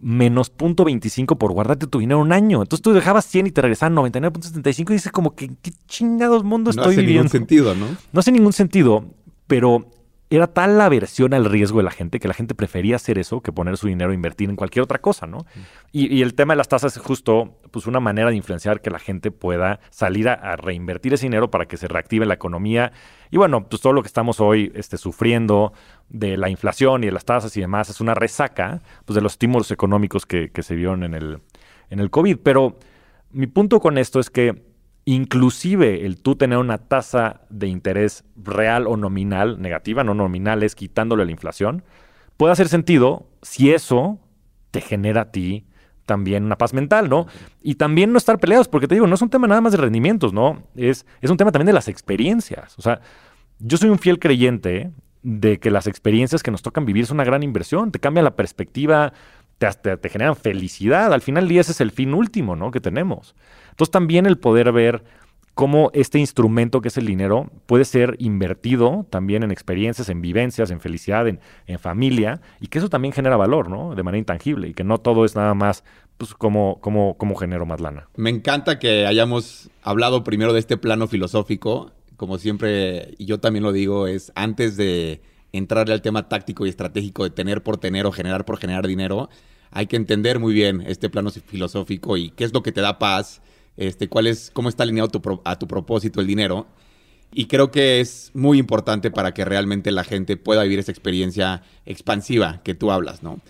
[0.00, 2.62] menos 0.25 por guardarte tu dinero un año.
[2.62, 6.70] Entonces tú dejabas 100 y te regresaban 99.75 y dices como que qué chingados mundo
[6.70, 7.24] estoy viviendo.
[7.24, 7.86] No hace ningún sentido, ¿no?
[8.12, 9.04] No hace ningún sentido,
[9.46, 9.86] pero
[10.30, 13.40] era tal la aversión al riesgo de la gente que la gente prefería hacer eso
[13.40, 15.44] que poner su dinero a invertir en cualquier otra cosa, ¿no?
[15.90, 19.00] Y, el tema de las tasas es justo pues, una manera de influenciar que la
[19.00, 22.92] gente pueda salir a, reinvertir ese dinero para que se reactive la economía.
[23.32, 25.72] Y bueno, pues todo lo que estamos hoy este, sufriendo
[26.08, 29.32] de la inflación y de las tasas y demás es una resaca pues, de los
[29.32, 31.38] estímulos económicos que, que se vieron en el,
[31.90, 32.38] en el COVID.
[32.40, 32.78] Pero
[33.32, 34.69] mi punto con esto es que
[35.04, 40.74] Inclusive el tú tener una tasa de interés real o nominal, negativa, no nominal, es
[40.74, 41.84] quitándole la inflación,
[42.36, 44.18] puede hacer sentido si eso
[44.70, 45.66] te genera a ti
[46.06, 47.26] también una paz mental, ¿no?
[47.62, 49.78] Y también no estar peleados, porque te digo, no es un tema nada más de
[49.78, 50.64] rendimientos, ¿no?
[50.74, 52.76] Es, es un tema también de las experiencias.
[52.78, 53.00] O sea,
[53.60, 54.90] yo soy un fiel creyente
[55.22, 58.34] de que las experiencias que nos tocan vivir es una gran inversión, te cambia la
[58.34, 59.12] perspectiva,
[59.58, 61.12] te, generan felicidad.
[61.12, 62.70] Al final del día ese es el fin último, ¿no?
[62.70, 63.34] Que tenemos.
[63.70, 65.02] Entonces también el poder ver
[65.54, 70.70] cómo este instrumento que es el dinero puede ser invertido también en experiencias, en vivencias,
[70.70, 71.38] en felicidad, en,
[71.78, 73.94] familia, y que eso también genera valor, ¿no?
[73.94, 75.84] De manera intangible, y que no todo es nada más,
[76.16, 78.08] pues, como, como, como genero más lana.
[78.16, 83.62] Me encanta que hayamos hablado primero de este plano filosófico, como siempre, y yo también
[83.62, 85.20] lo digo, es antes de
[85.52, 89.28] entrarle al tema táctico y estratégico de tener por tener o generar por generar dinero,
[89.70, 92.98] hay que entender muy bien este plano filosófico y qué es lo que te da
[92.98, 93.42] paz,
[93.80, 95.10] este, cuál es, cómo está alineado
[95.44, 96.66] a tu propósito el dinero.
[97.32, 101.62] Y creo que es muy importante para que realmente la gente pueda vivir esa experiencia
[101.86, 103.40] expansiva que tú hablas, ¿no?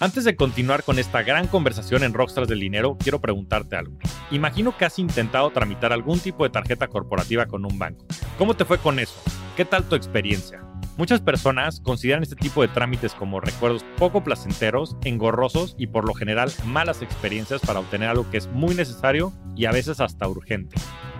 [0.00, 3.96] Antes de continuar con esta gran conversación en Rockstars del Dinero, quiero preguntarte algo.
[4.32, 8.04] Imagino que has intentado tramitar algún tipo de tarjeta corporativa con un banco.
[8.36, 9.14] ¿Cómo te fue con eso?
[9.56, 10.60] ¿Qué tal tu experiencia?
[10.96, 16.14] Muchas personas consideran este tipo de trámites como recuerdos poco placenteros, engorrosos y por lo
[16.14, 20.76] general malas experiencias para obtener algo que es muy necesario y a veces hasta urgente.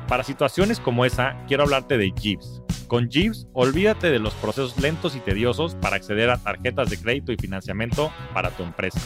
[0.07, 2.63] Para situaciones como esa, quiero hablarte de Jeeves.
[2.87, 7.33] Con Jeeves, olvídate de los procesos lentos y tediosos para acceder a tarjetas de crédito
[7.33, 9.01] y financiamiento para tu empresa.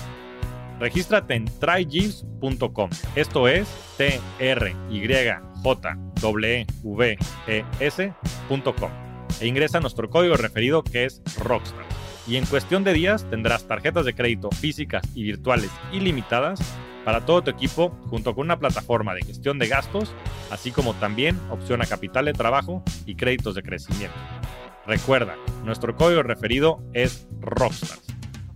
[0.78, 2.90] Regístrate en tryjeeves.com.
[3.16, 5.08] Esto es T R Y
[5.62, 6.66] J W
[7.46, 9.07] E S.com
[9.40, 11.84] e ingresa nuestro código referido que es Rockstar.
[12.26, 16.60] Y en cuestión de días tendrás tarjetas de crédito físicas y virtuales ilimitadas
[17.04, 20.12] para todo tu equipo junto con una plataforma de gestión de gastos,
[20.50, 24.16] así como también opción a capital de trabajo y créditos de crecimiento.
[24.86, 28.02] Recuerda, nuestro código referido es Rockstars.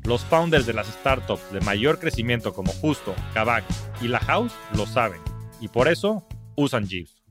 [0.04, 3.64] Los founders de las startups de mayor crecimiento como Justo, Kavak
[4.02, 5.20] y La House lo saben
[5.60, 7.21] y por eso usan Jeeves.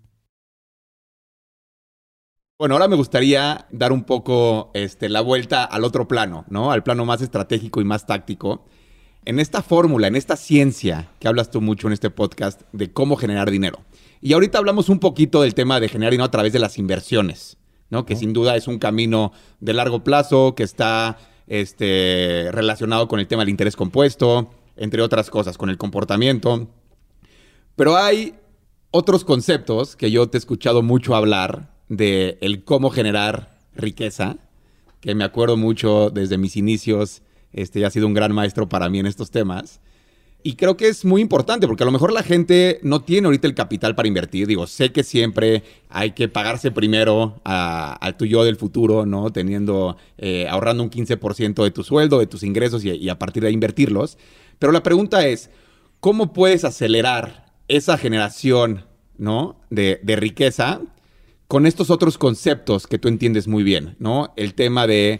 [2.61, 6.71] Bueno, ahora me gustaría dar un poco este, la vuelta al otro plano, ¿no?
[6.71, 8.67] Al plano más estratégico y más táctico.
[9.25, 13.15] En esta fórmula, en esta ciencia que hablas tú mucho en este podcast de cómo
[13.15, 13.79] generar dinero.
[14.21, 17.57] Y ahorita hablamos un poquito del tema de generar dinero a través de las inversiones,
[17.89, 18.05] ¿no?
[18.05, 23.25] Que sin duda es un camino de largo plazo que está este, relacionado con el
[23.25, 26.67] tema del interés compuesto, entre otras cosas, con el comportamiento.
[27.75, 28.35] Pero hay
[28.91, 34.37] otros conceptos que yo te he escuchado mucho hablar de el cómo generar riqueza,
[35.01, 37.21] que me acuerdo mucho desde mis inicios,
[37.51, 39.81] este ha sido un gran maestro para mí en estos temas.
[40.41, 43.45] Y creo que es muy importante porque a lo mejor la gente no tiene ahorita
[43.45, 44.47] el capital para invertir.
[44.47, 49.29] Digo, sé que siempre hay que pagarse primero al tu yo del futuro, ¿no?
[49.31, 53.49] Teniendo, eh, ahorrando un 15% de tu sueldo, de tus ingresos y, a partir de
[53.49, 54.17] ahí invertirlos.
[54.59, 55.51] Pero la pregunta es,
[55.99, 58.85] ¿cómo puedes acelerar esa generación,
[59.17, 59.59] ¿no?
[59.69, 60.81] De, de riqueza
[61.51, 64.31] con estos otros conceptos que tú entiendes muy bien, ¿no?
[64.37, 65.19] El tema de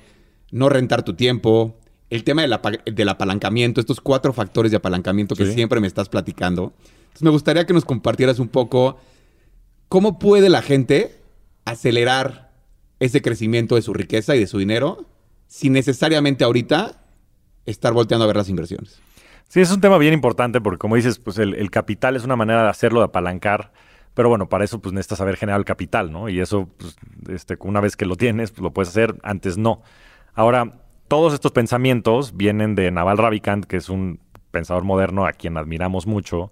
[0.49, 1.77] no rentar tu tiempo,
[2.09, 6.71] el tema del, apalancamiento, estos cuatro factores de apalancamiento que siempre me estás platicando.
[7.01, 8.97] Entonces me gustaría que nos compartieras un poco
[9.89, 11.19] cómo puede la gente
[11.65, 12.53] acelerar
[13.01, 15.05] ese crecimiento de su riqueza y de su dinero
[15.47, 17.03] sin necesariamente ahorita
[17.65, 19.01] estar volteando a ver las inversiones.
[19.49, 22.63] Sí, es un tema bien importante porque como dices, pues el capital es una manera
[22.63, 23.73] de hacerlo, de apalancar
[24.13, 26.29] pero bueno, para eso pues necesitas saber generar el capital, ¿no?
[26.29, 26.97] Y eso, pues,
[27.29, 29.81] este, una vez que lo tienes, pues lo puedes hacer, antes no.
[30.33, 34.19] Ahora, todos estos pensamientos vienen de Naval Ravikant, que es un
[34.51, 36.51] pensador moderno a quien admiramos mucho.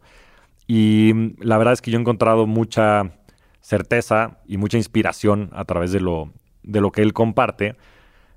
[0.67, 3.11] Y la verdad es que yo he encontrado mucha
[3.61, 6.31] certeza y mucha inspiración a través de lo,
[6.63, 7.75] de lo que él comparte.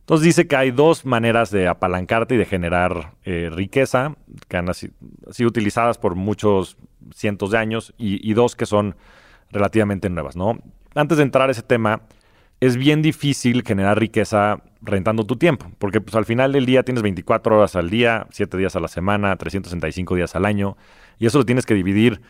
[0.01, 4.16] Entonces dice que hay dos maneras de apalancarte y de generar eh, riqueza
[4.49, 6.77] que han sido utilizadas por muchos
[7.14, 8.96] cientos de años y, dos que son
[9.50, 10.59] relativamente nuevas, ¿no?
[10.94, 12.03] Antes de entrar a ese tema,
[12.61, 17.03] es bien difícil generar riqueza rentando tu tiempo, porque pues, al final del día tienes
[17.03, 20.76] 24 horas al día, 7 días a la semana, 365 días al año,
[21.18, 22.20] y eso lo tienes que dividir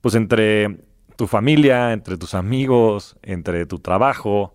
[0.00, 0.78] pues entre
[1.16, 4.54] tu familia, entre tus amigos, entre tu trabajo,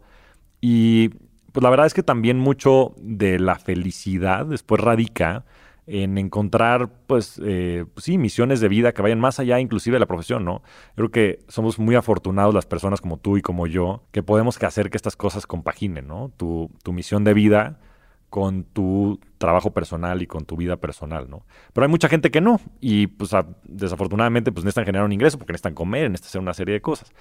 [0.62, 1.10] y
[1.52, 5.44] pues la verdad es que también mucho de la felicidad después radica
[5.88, 10.00] en encontrar, pues, eh, pues, sí, misiones de vida que vayan más allá inclusive de
[10.00, 10.62] la profesión, ¿no?
[10.96, 14.90] Creo que somos muy afortunados las personas como tú y como yo, que podemos hacer
[14.90, 16.32] que estas cosas compaginen, ¿no?
[16.38, 17.80] Tu, tu misión de vida
[18.30, 21.46] con tu trabajo personal y con tu vida personal, ¿no?
[21.74, 23.32] Pero hay mucha gente que no y pues
[23.66, 27.12] desafortunadamente pues necesitan generar un ingreso porque necesitan comer, necesitan hacer una serie de cosas.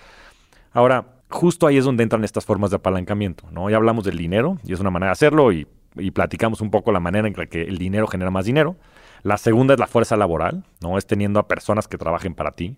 [0.72, 3.68] Ahora, justo ahí es donde entran estas formas de apalancamiento, ¿no?
[3.68, 6.92] Ya hablamos del dinero y es una manera de hacerlo y y platicamos un poco
[6.92, 8.76] la manera en la que el dinero genera más dinero.
[9.22, 10.96] La segunda es la fuerza laboral, ¿no?
[10.96, 12.76] Es teniendo a personas que trabajen para ti.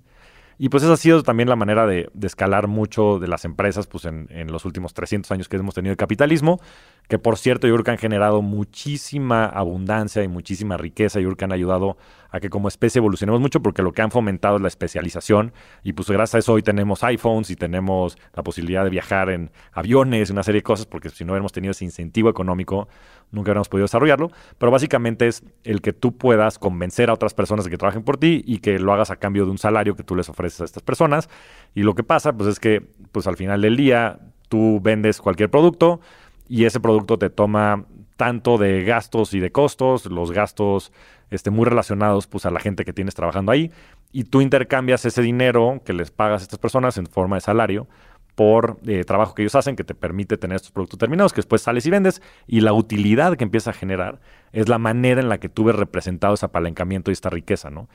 [0.59, 4.05] Y pues esa ha sido también la manera de, escalar mucho de las empresas pues
[4.05, 6.61] en, los últimos 300 años que hemos tenido de capitalismo,
[7.09, 11.37] que por cierto yo creo que han generado muchísima abundancia y muchísima riqueza, yo creo
[11.37, 11.97] que han ayudado
[12.31, 15.53] a que como especie evolucionemos mucho porque lo que han fomentado es la especialización.
[15.83, 19.51] Y pues gracias a eso hoy tenemos iPhones y tenemos la posibilidad de viajar en
[19.73, 22.89] aviones, una serie de cosas, porque si no hubiéramos tenido ese incentivo económico,
[23.33, 27.65] nunca hubiéramos podido desarrollarlo, pero básicamente es el que tú puedas convencer a otras personas
[27.65, 30.05] de que trabajen por ti y que lo hagas a cambio de un salario que
[30.05, 31.29] tú les ofreces a estas personas.
[31.75, 35.51] Y lo que pasa pues es que pues al final del día tú vendes cualquier
[35.51, 36.01] producto
[36.49, 40.93] y ese producto te toma tanto de gastos y de costos, los gastos
[41.31, 43.73] este, muy relacionados pues, a la gente que tienes trabajando ahí,
[44.13, 47.89] y tú intercambias ese dinero que les pagas a estas personas en forma de salario
[48.35, 51.63] por eh, trabajo que ellos hacen que te permite tener estos productos terminados que después
[51.63, 54.21] sales y vendes y la utilidad que empieza a generar
[54.53, 57.89] es la manera en la que tú ves representado ese apalancamiento y esta riqueza, ¿no?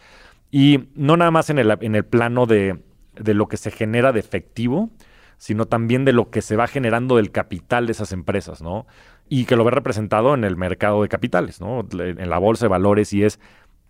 [0.51, 2.81] Y no nada más en el, en el plano de,
[3.15, 4.89] de lo que se genera de efectivo,
[5.37, 8.87] sino también de lo que se va generando del capital de esas empresas, ¿no?
[9.29, 11.85] Y que lo ve representado en el mercado de capitales, ¿no?
[11.91, 13.39] En la bolsa de valores y es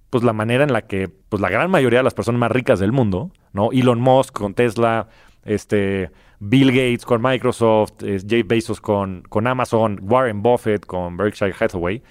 [0.10, 2.80] pues la manera en la que pues la gran mayoría de las personas más ricas
[2.80, 3.72] del mundo, ¿no?
[3.72, 5.08] Elon Musk con Tesla,
[5.44, 12.02] este Bill Gates con Microsoft, Jeff Bezos con, con Amazon, Warren Buffett con Berkshire Hathaway,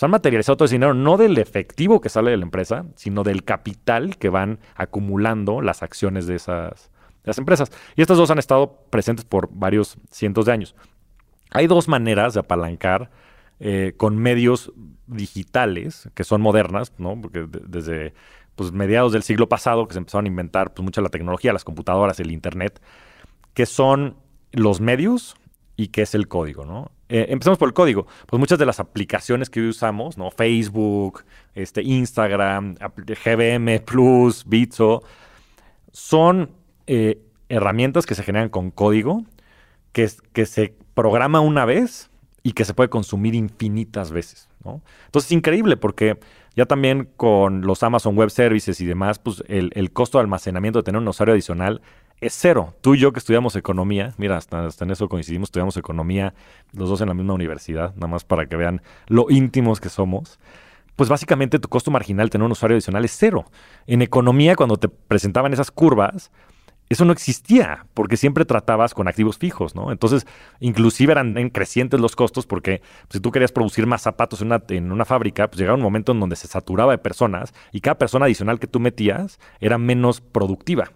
[0.00, 3.22] pues han materializado todo ese dinero no del efectivo que sale de la empresa, sino
[3.22, 6.90] del capital que van acumulando las acciones de esas,
[7.24, 7.70] las empresas.
[7.96, 10.74] Y estas dos han estado presentes por varios cientos de años.
[11.50, 13.10] Hay dos maneras de apalancar
[13.60, 14.72] eh, con medios
[15.06, 17.20] digitales que son modernas, ¿no?
[17.20, 18.14] Porque desde
[18.54, 21.64] pues, mediados del siglo pasado que se empezaron a inventar pues, mucha la tecnología, las
[21.64, 22.80] computadoras, el Internet,
[23.54, 24.16] que son
[24.52, 25.36] los medios
[25.76, 26.90] y que es el código, ¿no?
[27.08, 28.06] Eh, empecemos por el código.
[28.26, 30.30] Pues muchas de las aplicaciones que hoy usamos, ¿no?
[30.30, 31.24] Facebook,
[31.54, 35.02] este, Instagram, GBM Plus, Bitso,
[35.92, 36.50] son
[36.86, 39.24] eh, herramientas que se generan con código,
[39.92, 42.10] que, que se programa una vez
[42.42, 44.48] y que se puede consumir infinitas veces.
[44.64, 44.82] ¿no?
[45.06, 46.18] Entonces es increíble porque
[46.56, 50.82] ya también con los Amazon Web Services y demás, pues el, costo de almacenamiento de
[50.82, 51.80] tener un usuario adicional
[52.20, 52.74] es cero.
[52.80, 56.34] Tú y yo que estudiamos economía, mira, hasta, en eso coincidimos, estudiamos economía
[56.72, 60.38] los dos en la misma universidad, nada más para que vean lo íntimos que somos.
[60.96, 63.46] Pues básicamente tu costo marginal tener un usuario adicional es cero.
[63.86, 66.30] En economía, cuando te presentaban esas curvas,
[66.90, 69.92] eso no existía, porque siempre tratabas con activos fijos, ¿no?
[69.92, 70.26] Entonces,
[70.58, 74.62] inclusive eran crecientes los costos, porque pues, si tú querías producir más zapatos en una,
[74.68, 77.96] en una fábrica, pues llegaba un momento en donde se saturaba de personas y cada
[77.96, 80.90] persona adicional que tú metías era menos productiva.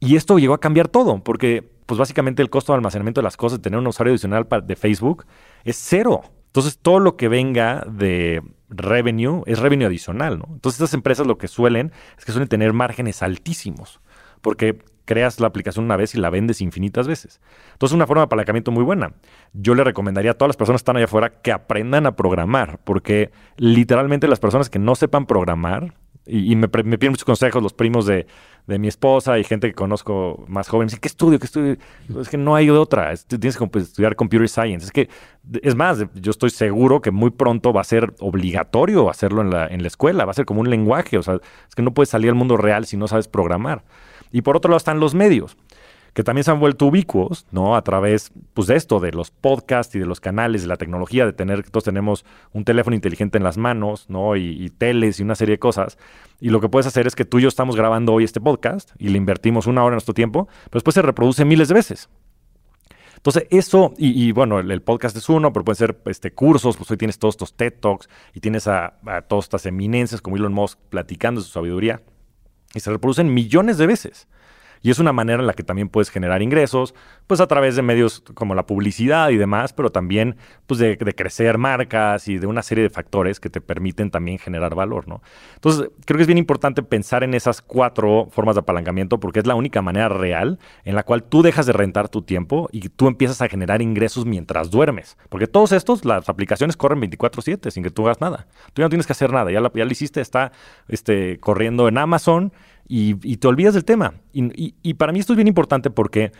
[0.00, 3.36] Y esto llegó a cambiar todo, porque pues básicamente el costo de almacenamiento de las
[3.36, 5.24] cosas, de tener un usuario adicional de Facebook,
[5.64, 6.22] es cero.
[6.46, 10.46] Entonces, todo lo que venga de revenue es revenue adicional, ¿no?
[10.52, 14.00] Entonces, estas empresas lo que suelen es que suelen tener márgenes altísimos,
[14.40, 17.40] porque creas la aplicación una vez y la vendes infinitas veces.
[17.72, 19.12] Entonces, es una forma de apalancamiento muy buena.
[19.52, 22.80] Yo le recomendaría a todas las personas que están allá afuera que aprendan a programar,
[22.84, 25.94] porque literalmente las personas que no sepan programar,
[26.26, 28.26] y, me, piden muchos consejos los primos de,
[28.66, 31.38] mi esposa y gente que conozco más joven, dicen, ¿qué estudio?
[31.38, 31.76] ¿Qué estudio?
[32.20, 34.86] Es que no hay de otra, tienes que estudiar Computer Science.
[34.86, 35.08] Es que,
[35.62, 39.66] es más, yo estoy seguro que muy pronto va a ser obligatorio hacerlo en la,
[39.68, 42.08] en la escuela, va a ser como un lenguaje, o sea, es que no puedes
[42.08, 43.84] salir al mundo real si no sabes programar.
[44.32, 45.56] Y por otro lado están los medios,
[46.16, 47.76] que también se han vuelto ubicuos, ¿no?
[47.76, 51.26] A través, pues, de esto, de los podcasts y de los canales, de la tecnología,
[51.26, 54.34] de tener, todos tenemos un teléfono inteligente en las manos, ¿no?
[54.34, 55.98] Y, teles y una serie de cosas.
[56.40, 58.92] Y lo que puedes hacer es que tú y yo estamos grabando hoy este podcast
[58.98, 62.08] y le invertimos una hora en nuestro tiempo, pero después se reproduce miles de veces.
[63.16, 66.96] Entonces, eso, y, bueno, el, podcast es uno, pero pueden ser este, cursos, pues hoy
[66.96, 70.78] tienes todos estos TED Talks y tienes a, a todas estas eminencias como Elon Musk
[70.88, 72.00] platicando su sabiduría
[72.72, 74.28] y se reproducen millones de veces.
[74.86, 76.94] Y es una manera en la que también puedes generar ingresos,
[77.26, 80.36] pues a través de medios como la publicidad y demás, pero también
[80.68, 84.76] pues de, crecer marcas y de una serie de factores que te permiten también generar
[84.76, 85.22] valor, ¿no?
[85.54, 89.46] Entonces, creo que es bien importante pensar en esas cuatro formas de apalancamiento porque es
[89.48, 93.08] la única manera real en la cual tú dejas de rentar tu tiempo y tú
[93.08, 95.18] empiezas a generar ingresos mientras duermes.
[95.30, 98.46] Porque todos estos, las aplicaciones corren 24/7 sin que tú hagas nada.
[98.72, 100.52] Tú ya no tienes que hacer nada, ya, ya lo hiciste, está
[100.86, 102.52] este, corriendo en Amazon
[102.88, 104.14] y, te olvidas del tema.
[104.32, 106.32] Y, para mí esto es bien importante porque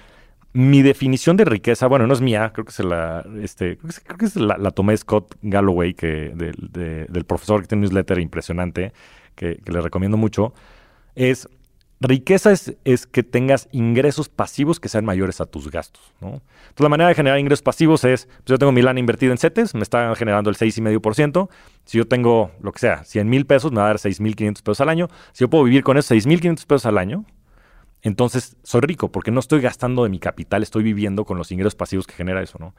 [0.53, 4.41] mi definición de riqueza, bueno, no es mía, creo que se la, este, creo que,
[4.41, 8.93] la, la, tomé Scott Galloway, que, del profesor que tiene un newsletter impresionante,
[9.35, 10.55] que, que le recomiendo mucho,
[11.15, 11.49] es
[11.99, 16.03] Riqueza es, que tengas ingresos pasivos que sean mayores a tus gastos.
[16.21, 16.43] Entonces,
[16.79, 19.75] la manera de generar ingresos pasivos es, pues yo tengo mi lana invertida en CETES,
[19.75, 21.49] me está generando el 6,5%.
[21.87, 24.81] Si yo tengo, lo que sea, 100 mil pesos, me va a dar 6,500 pesos
[24.83, 25.09] al año.
[25.33, 27.25] Si yo puedo vivir con esos 6,500 pesos al año,
[28.07, 31.75] entonces soy rico porque no estoy gastando de mi capital, estoy viviendo con los ingresos
[31.75, 32.73] pasivos que genera eso, ¿no?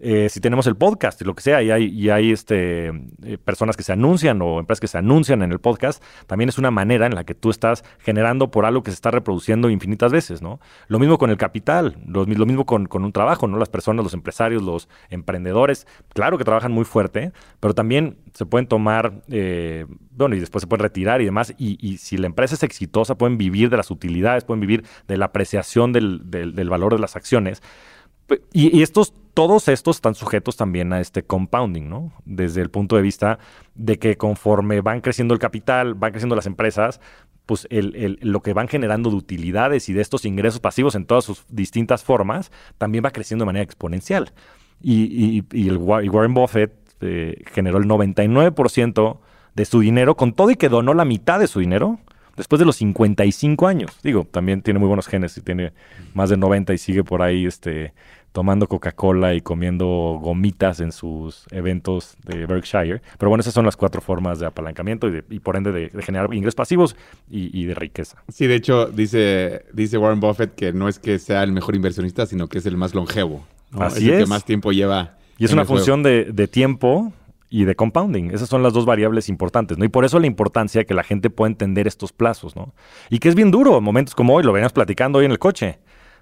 [0.00, 1.70] Eh, si tenemos el podcast y lo que sea, y
[2.10, 6.02] hay, este, eh, personas que se anuncian o empresas que se anuncian en el podcast,
[6.26, 9.12] también es una manera en la que tú estás generando por algo que se está
[9.12, 10.58] reproduciendo infinitas veces, ¿no?
[10.88, 13.58] Lo mismo con el capital, lo, mismo con, un trabajo, ¿no?
[13.58, 17.30] Las personas, los empresarios, los emprendedores, claro que trabajan muy fuerte,
[17.60, 21.98] pero también se pueden tomar, eh, bueno, y después se pueden retirar y demás, y,
[21.98, 25.92] si la empresa es exitosa, pueden vivir de las utilidades, pueden vivir de la apreciación
[25.92, 26.20] del,
[26.68, 27.62] valor de las acciones.
[28.52, 32.12] Y, estos, todos estos están sujetos también a este compounding, ¿no?
[32.24, 33.38] Desde el punto de vista
[33.74, 37.00] de que conforme van creciendo el capital, van creciendo las empresas,
[37.44, 41.44] pues lo que van generando de utilidades y de estos ingresos pasivos en todas sus
[41.48, 44.32] distintas formas también va creciendo de manera exponencial.
[44.80, 45.42] Y,
[45.76, 49.18] Warren Buffett eh, generó el 99%
[49.54, 51.98] de su dinero con todo y que donó la mitad de su dinero
[52.36, 53.98] después de los 55 años.
[54.02, 55.72] Digo, también tiene muy buenos genes y tiene
[56.14, 57.92] más de 90 y sigue por ahí este,
[58.32, 63.02] tomando Coca-Cola y comiendo gomitas en sus eventos de Berkshire.
[63.18, 66.54] Pero bueno, esas son las cuatro formas de apalancamiento y, por ende de, generar ingresos
[66.54, 66.96] pasivos
[67.30, 68.22] y, de riqueza.
[68.28, 72.26] Sí, de hecho, dice, dice Warren Buffett que no es que sea el mejor inversionista,
[72.26, 73.44] sino que es el más longevo.
[73.72, 74.14] Así es.
[74.14, 75.16] El que más tiempo lleva.
[75.38, 77.12] Y es una función de, de tiempo
[77.52, 78.30] y de compounding.
[78.30, 79.84] Esas son las dos variables importantes, ¿no?
[79.84, 82.74] Y por eso la importancia de que la gente pueda entender estos plazos, ¿no?
[83.10, 85.38] Y que es bien duro, en momentos como hoy, lo veníamos platicando hoy en el
[85.38, 85.78] coche.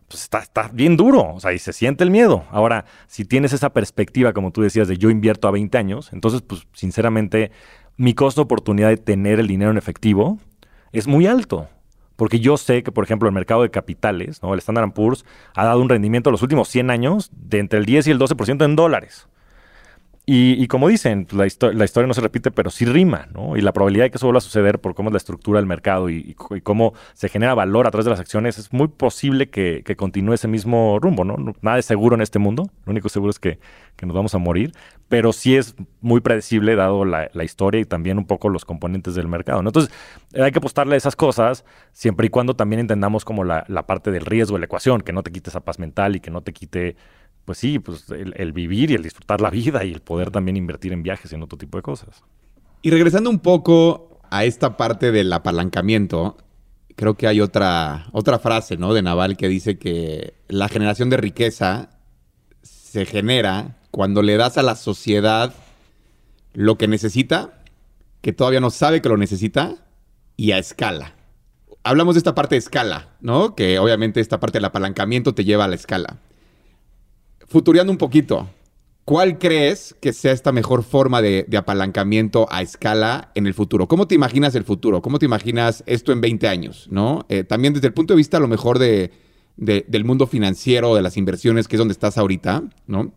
[0.08, 2.44] Pues está, está bien duro, o sea, y se siente el miedo.
[2.50, 6.42] Ahora, si tienes esa perspectiva, como tú decías, de yo invierto a 20 años, entonces,
[6.42, 7.52] pues, sinceramente,
[7.96, 10.38] mi costo de oportunidad de tener el dinero en efectivo
[10.90, 11.68] es muy alto.
[12.20, 14.52] Porque yo sé que, por ejemplo, el mercado de capitales, ¿no?
[14.52, 18.08] el Standard Poor's, ha dado un rendimiento los últimos 100 años de entre el 10
[18.08, 19.26] y el 12% en dólares.
[20.26, 23.56] Y, como dicen, pues, la, la, historia no se repite, pero sí rima, ¿no?
[23.56, 25.66] Y la probabilidad de que eso vuelva a suceder por cómo es la estructura del
[25.66, 29.82] mercado y, cómo se genera valor a través de las acciones, es muy posible que,
[29.96, 31.36] continúe ese mismo rumbo, ¿no?
[31.62, 33.58] Nada es seguro en este mundo, lo único seguro es que,
[34.02, 34.72] nos vamos a morir,
[35.08, 39.26] pero sí es muy predecible dado la, historia y también un poco los componentes del
[39.26, 39.70] mercado, ¿no?
[39.70, 39.92] Entonces,
[40.34, 44.12] hay que apostarle a esas cosas siempre y cuando también entendamos como la, la parte
[44.12, 46.42] del riesgo de la ecuación, que no te quite esa paz mental y que no
[46.42, 46.94] te quite
[47.44, 50.92] pues sí, pues el, vivir y el disfrutar la vida y el poder también invertir
[50.92, 52.22] en viajes y en otro tipo de cosas.
[52.82, 56.36] Y regresando un poco a esta parte del apalancamiento,
[56.96, 58.94] creo que hay otra, otra frase, ¿no?
[58.94, 61.90] De Naval que dice que la generación de riqueza
[62.62, 65.52] se genera cuando le das a la sociedad
[66.52, 67.62] lo que necesita,
[68.20, 69.76] que todavía no sabe que lo necesita,
[70.36, 71.14] y a escala.
[71.82, 73.54] Hablamos de esta parte de escala, ¿no?
[73.54, 76.18] Que obviamente esta parte del apalancamiento te lleva a la escala
[77.50, 78.48] futureando un poquito,
[79.04, 83.88] ¿cuál crees que sea esta mejor forma de, apalancamiento a escala en el futuro?
[83.88, 85.02] ¿Cómo te imaginas el futuro?
[85.02, 86.86] ¿Cómo te imaginas esto en 20 años?
[86.90, 87.26] ¿no?
[87.28, 89.10] Eh, también desde el punto de vista lo mejor de,
[89.56, 93.12] del mundo financiero, de las inversiones, que es donde estás ahorita, ¿no?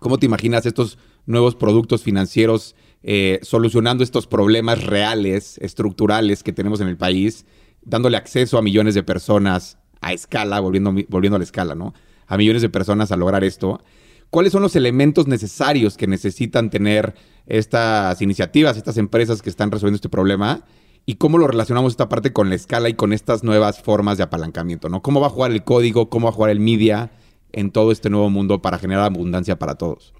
[0.00, 2.74] ¿Cómo te imaginas estos nuevos productos financieros
[3.04, 7.46] eh, solucionando estos problemas reales, estructurales que tenemos en el país,
[7.82, 11.94] dándole acceso a millones de personas a escala, volviendo, volviendo a la escala, ¿no?
[12.26, 13.82] A millones de personas a lograr esto.
[14.30, 17.14] ¿Cuáles son los elementos necesarios que necesitan tener
[17.46, 20.64] estas iniciativas, estas empresas que están resolviendo este problema?
[21.06, 24.24] ¿Y cómo lo relacionamos esta parte con la escala y con estas nuevas formas de
[24.24, 24.88] apalancamiento?
[24.88, 25.02] ¿no?
[25.02, 26.08] ¿Cómo va a jugar el código?
[26.08, 27.10] ¿Cómo va a jugar el media
[27.52, 30.14] en todo este nuevo mundo para generar abundancia para todos?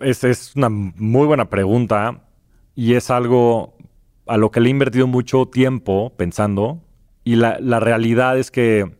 [0.00, 2.24] Esa es una muy buena pregunta
[2.74, 3.74] y es algo
[4.26, 6.82] a lo que le he invertido mucho tiempo pensando.
[7.24, 8.99] Y la, la realidad es que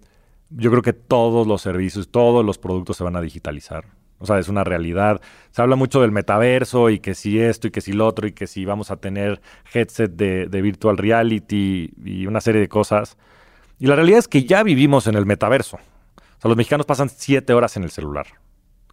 [0.51, 3.85] yo creo que todos los servicios, todos los productos se van a digitalizar.
[4.19, 5.21] O sea, es una realidad.
[5.51, 8.33] Se habla mucho del metaverso y que si esto y que si lo otro y
[8.33, 9.41] que si vamos a tener
[9.73, 13.17] headset de, virtual reality y una serie de cosas.
[13.79, 15.77] Y la realidad es que ya vivimos en el metaverso.
[15.77, 18.27] O sea, los mexicanos pasan siete horas en el celular.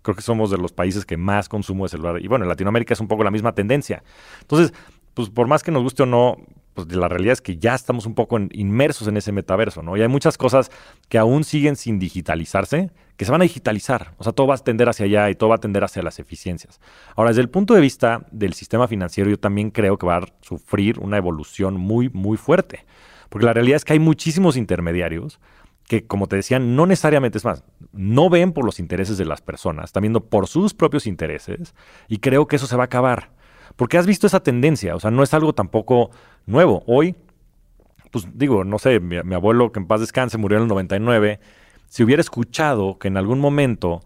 [0.02, 2.22] Creo que somos de los países que más consumo de celular.
[2.22, 4.04] Y bueno, en Latinoamérica es un poco la misma tendencia.
[4.42, 4.74] Entonces,
[5.14, 6.38] pues por más que nos guste o no,
[6.78, 9.98] pues la realidad es que ya estamos un poco inmersos en ese metaverso, ¿no?
[9.98, 10.70] Y hay muchas cosas
[11.10, 14.14] que aún siguen sin digitalizarse, que se van a digitalizar.
[14.20, 16.20] O sea, todo va a tender hacia allá y todo va a tender hacia las
[16.20, 16.80] eficiencias.
[17.16, 20.26] Ahora, desde el punto de vista del sistema financiero, yo también creo que va a
[20.42, 22.86] sufrir una evolución muy, muy fuerte.
[23.30, 25.40] Porque la realidad es que hay muchísimos intermediarios
[25.88, 29.42] que, como te decía, no necesariamente es más, no ven por los intereses de las
[29.42, 31.74] personas, están viendo por sus propios intereses
[32.08, 33.32] y creo que eso se va a acabar.
[33.78, 36.10] Porque has visto esa tendencia, o sea, no es algo tampoco
[36.48, 36.84] nuevo.
[36.88, 37.16] Hoy,
[38.12, 41.40] pues digo, no sé, mi, abuelo, que en paz descanse, murió en el 99,
[41.88, 44.02] si hubiera escuchado que en algún momento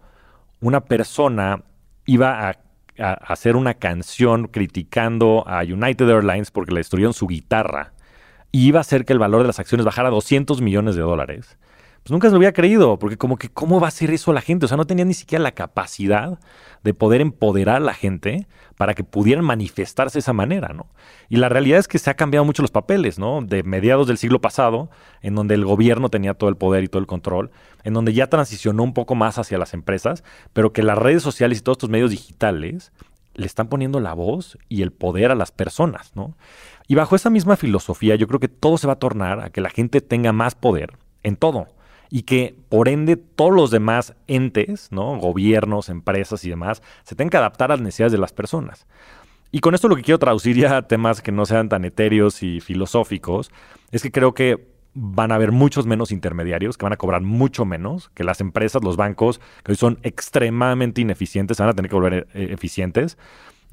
[0.60, 1.62] una persona
[2.04, 2.58] iba a,
[2.98, 7.94] hacer una canción criticando a United Airlines porque le destruyeron su guitarra
[8.52, 11.00] y iba a hacer que el valor de las acciones bajara a 200 millones de
[11.00, 11.56] dólares,
[12.02, 14.40] pues nunca se lo había creído, porque como que, ¿cómo va a hacer eso la
[14.40, 14.64] gente?
[14.64, 16.40] O sea, no tenía ni siquiera la capacidad
[16.82, 20.86] de poder empoderar a la gente para que pudieran manifestarse de esa manera, ¿no?
[21.28, 23.40] Y la realidad es que se ha cambiado mucho los papeles, ¿no?
[23.40, 24.90] De mediados del siglo pasado,
[25.20, 27.52] en donde el gobierno tenía todo el poder y todo el control,
[27.84, 31.58] en donde ya transicionó un poco más hacia las empresas, pero que las redes sociales
[31.58, 32.90] y todos estos medios digitales
[33.34, 36.34] le están poniendo la voz y el poder a las personas, ¿no?
[36.88, 39.60] Y bajo esa misma filosofía, yo creo que todo se va a tornar a que
[39.60, 41.68] la gente tenga más poder en todo
[42.14, 45.16] y que por ende todos los demás entes, ¿no?
[45.16, 48.86] gobiernos, empresas y demás, se tengan que adaptar a las necesidades de las personas.
[49.50, 52.42] Y con esto lo que quiero traducir ya a temas que no sean tan etéreos
[52.42, 53.50] y filosóficos,
[53.92, 57.64] es que creo que van a haber muchos menos intermediarios, que van a cobrar mucho
[57.64, 61.96] menos, que las empresas, los bancos, que hoy son extremadamente ineficientes, van a tener que
[61.96, 63.16] volver eh, eficientes.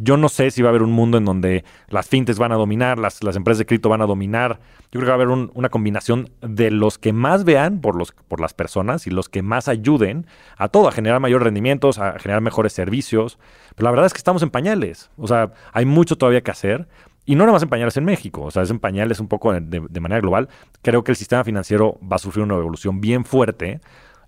[0.01, 2.55] Yo no sé si va a haber un mundo en donde las fintechs van a
[2.55, 4.61] dominar, las, las empresas de cripto van a dominar.
[4.91, 8.13] Yo creo que va a haber una combinación de los que más vean por, los,
[8.13, 10.25] por las personas y los que más ayuden
[10.57, 13.37] a todo, a generar mayores rendimientos, a generar mejores servicios.
[13.75, 15.11] Pero la verdad es que estamos en pañales.
[15.17, 16.87] O sea, hay mucho todavía que hacer.
[17.25, 19.53] Y no nada más en pañales en México, o sea, es en pañales un poco
[19.53, 20.49] de, de, manera global.
[20.81, 23.81] Creo que el sistema financiero va a sufrir una evolución bien fuerte.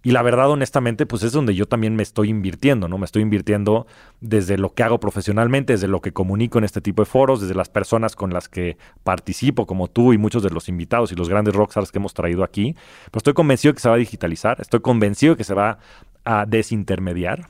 [0.04, 2.98] Y la verdad, honestamente, pues es donde yo también me estoy invirtiendo, ¿no?
[2.98, 3.86] Me estoy invirtiendo
[4.20, 7.54] desde lo que hago profesionalmente, desde lo que comunico en este tipo de foros, desde
[7.54, 11.30] las personas con las que participo, como tú y muchos de los invitados y los
[11.30, 12.76] grandes rockstars que hemos traído aquí.
[13.06, 15.78] Pero estoy convencido que se va a digitalizar, estoy convencido que se va
[16.26, 17.48] a desintermediar.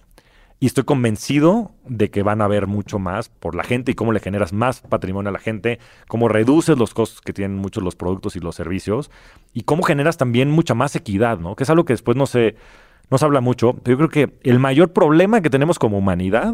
[0.63, 4.11] Y estoy convencido de que van a haber mucho más por la gente y cómo
[4.11, 7.95] le generas más patrimonio a la gente, cómo reduces los costos que tienen muchos los
[7.95, 9.09] productos y los servicios
[9.53, 11.55] y cómo generas también mucha más equidad, ¿no?
[11.55, 12.57] Que es algo que después no se,
[13.09, 13.73] no se habla mucho.
[13.73, 16.53] Pero yo creo que el mayor problema que tenemos como humanidad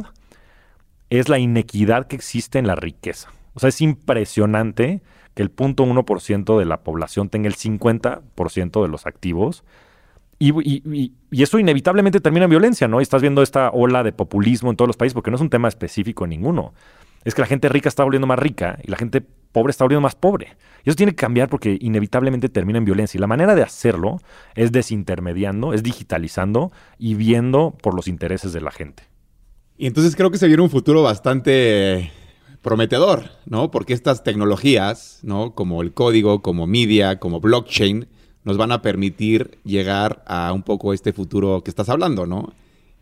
[1.09, 3.33] es la inequidad que existe en la riqueza.
[3.55, 5.01] O sea, es impresionante
[5.33, 9.65] que el 0.1% de la población tenga el 50% de los activos
[10.39, 12.99] y, eso inevitablemente termina en violencia, ¿no?
[12.99, 15.49] Y estás viendo esta ola de populismo en todos los países, porque no es un
[15.49, 16.73] tema específico en ninguno.
[17.23, 20.01] Es que la gente rica está volviendo más rica y la gente pobre está volviendo
[20.01, 20.55] más pobre.
[20.83, 23.17] Y eso tiene que cambiar porque inevitablemente termina en violencia.
[23.17, 24.21] Y la manera de hacerlo
[24.55, 29.03] es desintermediando, es digitalizando y viendo por los intereses de la gente.
[29.77, 32.11] Y entonces creo que se viene un futuro bastante
[32.61, 33.71] prometedor, ¿no?
[33.71, 35.53] Porque estas tecnologías, ¿no?
[35.55, 38.07] Como el código, como media, como blockchain,
[38.47, 42.53] nos van a permitir llegar a un poco este futuro que estás hablando, ¿no?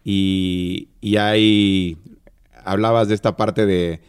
[0.03, 1.99] Y, y hay,
[2.63, 4.01] hablabas de esta parte de,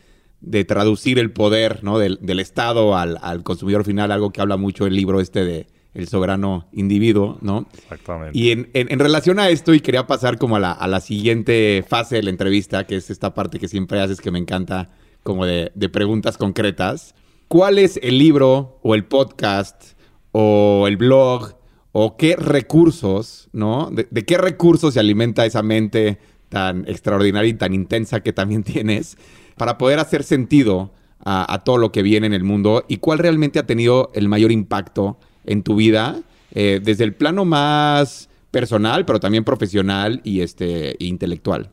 [0.65, 1.99] traducir el poder ¿no?
[1.99, 6.69] del, Estado al, consumidor final, algo que habla mucho el libro este de El soberano
[6.73, 7.67] individuo, ¿no?
[7.75, 8.39] Exactamente.
[8.39, 12.17] Y en, relación a esto, y quería pasar como a la, a la, siguiente fase
[12.17, 14.89] de la entrevista, que es esta parte que siempre haces que me encanta,
[15.23, 17.15] como de, de preguntas concretas.
[17.47, 19.96] ¿Cuál es el libro o el podcast
[20.39, 21.55] o el blog,
[21.93, 23.91] o qué recursos, ¿no?
[23.91, 26.19] De, qué recursos se alimenta esa mente
[26.51, 29.17] tan extraordinaria y tan intensa que también tienes
[29.57, 30.93] para poder hacer sentido
[31.25, 34.53] a, todo lo que viene en el mundo y cuál realmente ha tenido el mayor
[34.53, 36.21] impacto en tu vida,
[36.53, 41.71] eh, desde el plano más personal, pero también profesional y este, intelectual.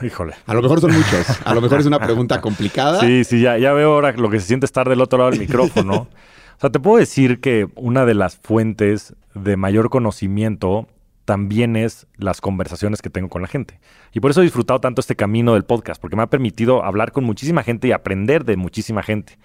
[0.00, 0.34] Híjole.
[0.46, 1.26] A lo mejor son muchos.
[1.44, 3.00] A lo mejor es una pregunta complicada.
[3.00, 5.40] Sí, sí, ya, ya veo ahora lo que se siente estar del otro lado del
[5.40, 6.06] micrófono.
[6.62, 10.86] O sea, te puedo decir que una de las fuentes de mayor conocimiento
[11.24, 13.80] también es las conversaciones que tengo con la gente.
[14.12, 17.10] Y por eso he disfrutado tanto este camino del podcast, porque me ha permitido hablar
[17.10, 19.38] con muchísima gente y aprender de muchísima gente.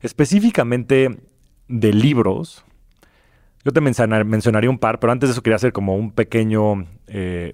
[0.00, 1.20] Específicamente
[1.68, 2.64] de libros,
[3.62, 7.52] yo te mencionaría un par, pero antes de eso quería hacer como un pequeño, eh,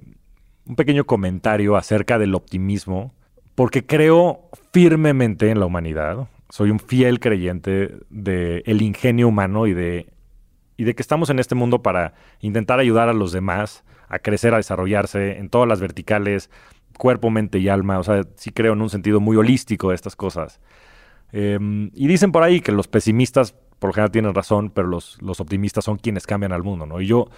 [0.64, 3.12] un pequeño comentario acerca del optimismo,
[3.56, 9.72] porque creo firmemente en la humanidad soy un fiel creyente del el ingenio humano y
[9.72, 10.12] de,
[10.76, 14.52] y de que estamos en este mundo para intentar ayudar a los demás a crecer,
[14.52, 16.50] a desarrollarse en todas las verticales,
[16.98, 17.98] cuerpo, mente y alma.
[17.98, 20.60] O sea, sí creo en un sentido muy holístico de estas cosas.
[21.32, 25.22] Em, y dicen por ahí que los pesimistas por lo general tienen razón, pero los,
[25.22, 27.00] los optimistas son quienes cambian al mundo, ¿no?
[27.00, 27.30] Y yo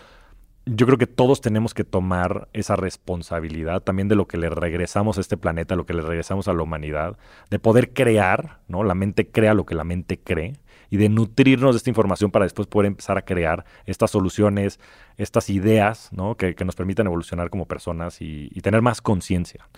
[0.66, 5.18] yo creo que todos tenemos que tomar esa responsabilidad también de lo que le regresamos
[5.18, 7.18] a este planeta, lo que le regresamos a la humanidad,
[7.50, 8.82] de poder crear, ¿no?
[8.82, 10.54] La mente crea lo que la mente cree
[10.88, 14.80] y de nutrirnos de esta información para después poder empezar a crear estas soluciones,
[15.18, 16.36] estas ideas, ¿no?
[16.36, 19.68] Que, nos permitan evolucionar como personas y, tener más conciencia.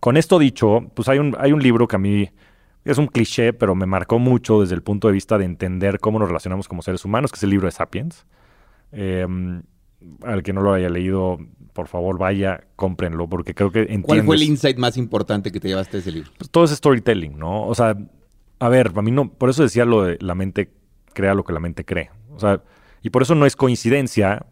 [0.00, 2.30] Con esto dicho, pues hay un, hay un libro que a mí
[2.84, 6.18] es un cliché, pero me marcó mucho desde el punto de vista de entender cómo
[6.18, 8.26] nos relacionamos como seres humanos, que es el libro de Sapiens.
[8.90, 9.26] Eh,
[10.22, 11.38] al que no lo haya leído,
[11.72, 14.06] por favor vaya, cómprenlo, porque creo que entiendes...
[14.06, 16.30] ¿Cuál fue el insight más importante que te llevaste de ese libro?
[16.38, 17.66] Pues todo es storytelling, ¿no?
[17.66, 17.96] O sea,
[18.58, 20.70] a ver, a mí no, por eso decía lo de la mente
[21.12, 22.10] crea lo que la mente cree.
[22.34, 22.62] O sea,
[23.02, 24.46] y por eso no es coincidencia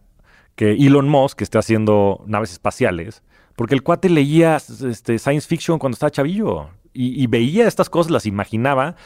[0.55, 3.23] que Elon Musk esté haciendo naves espaciales,
[3.57, 8.11] porque el cuate leía este, science fiction cuando estaba chavillo y, y veía estas cosas,
[8.11, 8.97] las imaginaba,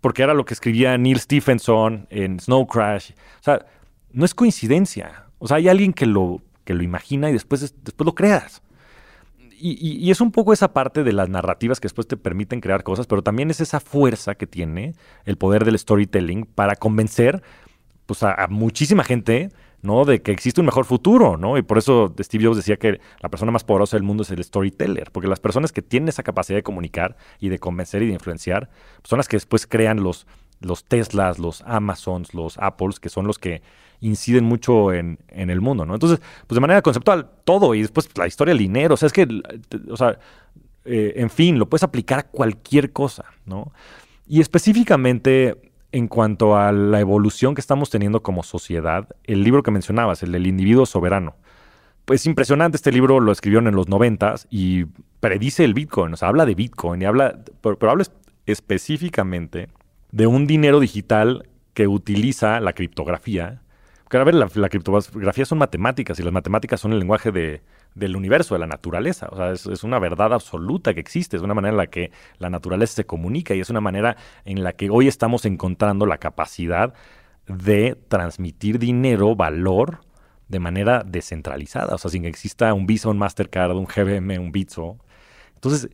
[0.00, 3.12] porque era lo que escribía Neil Stephenson en Snow Crash.
[3.40, 3.66] O sea,
[4.12, 5.25] no es coincidencia.
[5.38, 8.62] O sea, hay alguien que lo, que lo imagina y después, después lo creas.
[9.58, 13.06] Y, es un poco esa parte de las narrativas que después te permiten crear cosas,
[13.06, 17.42] pero también es esa fuerza que tiene el poder del storytelling para convencer
[18.04, 19.50] pues, a, muchísima gente
[19.82, 20.04] ¿no?
[20.04, 21.56] De que existe un mejor futuro, ¿no?
[21.58, 24.42] Y por eso Steve Jobs decía que la persona más poderosa del mundo es el
[24.42, 28.14] storyteller, porque las personas que tienen esa capacidad de comunicar y de convencer y de
[28.14, 28.68] influenciar
[29.04, 30.26] son las que después crean los,
[30.60, 33.62] los Teslas, los Amazons, los Apples, que son los que
[34.00, 35.94] inciden mucho en, el mundo, ¿no?
[35.94, 39.06] Entonces, pues de manera conceptual, todo, y después pues, la historia del dinero, o sea,
[39.06, 39.26] es que,
[39.90, 40.18] o sea,
[40.84, 43.72] eh, en fin, lo puedes aplicar a cualquier cosa, ¿no?
[44.26, 45.56] Y específicamente
[45.92, 50.32] en cuanto a la evolución que estamos teniendo como sociedad, el libro que mencionabas, el
[50.32, 51.36] del individuo soberano,
[52.04, 54.84] pues impresionante, este libro lo escribieron en los noventas y
[55.20, 58.04] predice el Bitcoin, o sea, habla de Bitcoin y habla, pero, habla
[58.46, 59.68] específicamente
[60.12, 63.60] de un dinero digital que utiliza la criptografía.
[64.06, 67.62] Porque, a ver, la, la criptografía son matemáticas y las matemáticas son el lenguaje de,
[67.96, 69.26] del universo, de la naturaleza.
[69.32, 72.48] O sea, es, una verdad absoluta que existe, es una manera en la que la
[72.48, 76.94] naturaleza se comunica y es una manera en la que hoy estamos encontrando la capacidad
[77.48, 80.02] de transmitir dinero, valor,
[80.46, 81.96] de manera descentralizada.
[81.96, 84.98] O sea, sin que exista un Visa, un Mastercard, un GBM, un Bitso.
[85.54, 85.90] Entonces,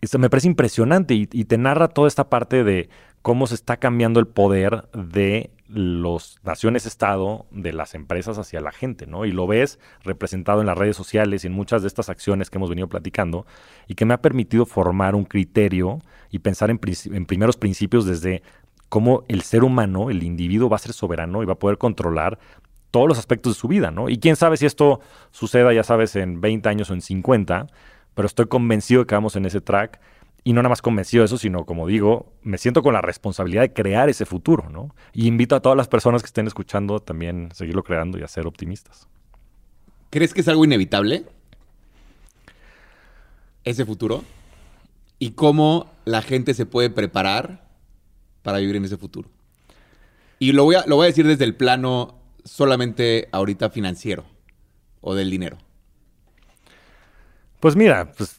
[0.00, 2.88] esto me parece impresionante y te narra toda esta parte de
[3.20, 9.06] cómo se está cambiando el poder de las naciones-estado, de las empresas hacia la gente,
[9.06, 9.24] ¿no?
[9.24, 12.58] Y lo ves representado en las redes sociales y en muchas de estas acciones que
[12.58, 13.46] hemos venido platicando
[13.88, 16.00] y que me ha permitido formar un criterio
[16.30, 16.80] y pensar en,
[17.12, 18.42] en primeros principios desde
[18.88, 22.38] cómo el ser humano, el individuo va a ser soberano y va a poder controlar
[22.90, 24.10] todos los aspectos de su vida, ¿no?
[24.10, 25.00] Y quién sabe si esto
[25.30, 27.66] suceda, ya sabes, en 20 años o en 50,
[28.14, 29.98] pero estoy convencido de que vamos en ese track
[30.44, 33.62] y no nada más convencido de eso, sino como digo, me siento con la responsabilidad
[33.62, 34.94] de crear ese futuro, ¿no?
[35.12, 38.28] Y invito a todas las personas que estén escuchando también a seguirlo creando y a
[38.28, 39.08] ser optimistas.
[40.10, 41.24] ¿Crees que es algo inevitable?
[43.64, 44.24] Ese futuro.
[45.20, 47.68] ¿Y cómo la gente se puede preparar
[48.42, 49.30] para vivir en ese futuro?
[50.40, 54.24] Y lo voy a, lo voy a decir desde el plano solamente ahorita financiero
[55.00, 55.58] o del dinero.
[57.60, 58.38] Pues mira, pues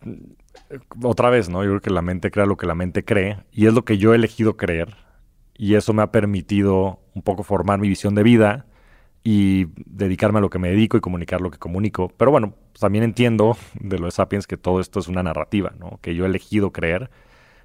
[1.04, 1.64] otra vez, ¿no?
[1.64, 3.98] Yo creo que la mente crea lo que la mente cree y es lo que
[3.98, 4.96] yo he elegido creer
[5.56, 8.66] y eso me ha permitido un poco formar mi visión de vida
[9.24, 12.12] y dedicarme a lo que me dedico y comunicar lo que comunico.
[12.18, 16.00] Pero bueno, pues también entiendo de los Sapiens que todo esto es una narrativa, ¿no?
[16.02, 17.10] Que yo he elegido creer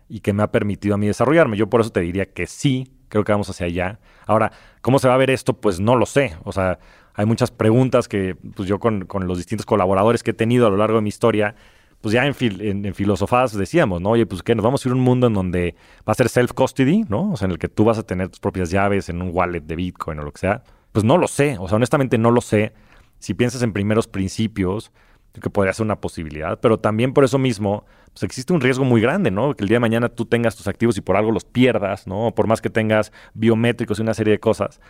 [0.09, 1.57] y que me ha permitido a mí desarrollarme.
[1.57, 3.99] Yo por eso te diría que sí, creo que vamos hacia allá.
[4.27, 5.55] Ahora, ¿cómo se va a ver esto?
[5.55, 6.37] Pues no lo sé.
[6.45, 6.79] O sea,
[7.15, 10.77] hay muchas preguntas que pues yo con los distintos colaboradores que he tenido a lo
[10.77, 11.57] largo de mi historia,
[12.01, 14.11] pues ya en, en, filosofadas decíamos, ¿no?
[14.11, 15.75] Oye, pues que nos vamos a ir a un mundo en donde
[16.09, 17.33] va a ser self-custody, ¿no?
[17.33, 19.61] O sea, en el que tú vas a tener tus propias llaves en un wallet
[19.61, 20.63] de Bitcoin o lo que sea.
[20.93, 22.73] Pues no lo sé, o sea, honestamente no lo sé.
[23.19, 24.93] Si piensas en primeros principios,
[25.41, 29.01] que podría ser una posibilidad, pero también por eso mismo, pues existe un riesgo muy
[29.01, 29.55] grande, ¿no?
[29.55, 32.33] Que el día de mañana tú tengas tus activos y por algo los pierdas, ¿no?
[32.35, 34.81] Por más que tengas biométricos y una serie de cosas,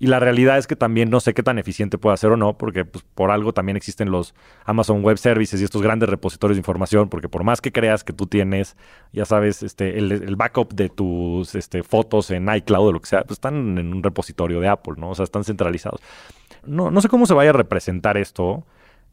[0.00, 2.58] y la realidad es que también no sé qué tan eficiente puede ser o no,
[2.58, 4.34] porque pues, por algo también existen los
[4.64, 8.12] Amazon Web Services y estos grandes repositorios de información, porque por más que creas que
[8.12, 8.76] tú tienes,
[9.12, 13.22] ya sabes, este, el, backup de tus este, fotos en iCloud o lo que sea,
[13.22, 15.10] pues están en un repositorio de Apple, ¿no?
[15.10, 16.00] O sea, están centralizados.
[16.66, 18.66] No, no sé cómo se vaya a representar esto.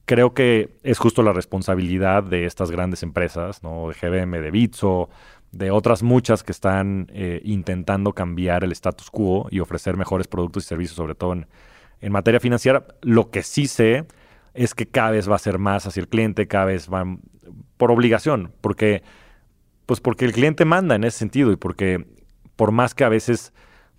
[0.05, 3.89] Creo que es justo la responsabilidad de estas grandes empresas, ¿no?
[3.89, 5.09] De GBM, de Bitso,
[5.52, 10.64] de otras muchas que están eh, intentando cambiar el status quo y ofrecer mejores productos
[10.64, 11.47] y servicios, sobre todo en,
[11.99, 12.86] en, materia financiera.
[13.02, 14.06] Lo que sí sé
[14.54, 17.06] es que cada vez va a ser más hacia el cliente, cada vez va
[17.78, 19.04] por obligación, porque,
[19.86, 22.06] pues porque el cliente manda en ese sentido y porque
[22.56, 23.54] por más que a veces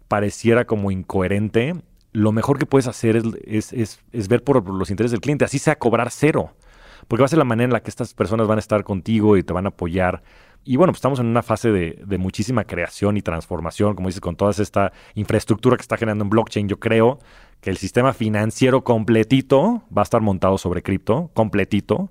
[0.08, 1.74] pareciera como incoherente,
[2.12, 5.58] lo mejor que puedes hacer es, es, es ver por los intereses del cliente, así
[5.58, 6.54] sea cobrar cero,
[7.08, 9.36] porque va a ser la manera en la que estas personas van a estar contigo
[9.36, 10.22] y te van a apoyar
[10.64, 14.36] y bueno, pues estamos en una fase de, muchísima creación y transformación, como dices, con
[14.36, 16.68] toda esta infraestructura que está generando en blockchain.
[16.68, 17.18] Yo creo
[17.60, 22.10] que el sistema financiero completito va a estar montado sobre cripto, completito.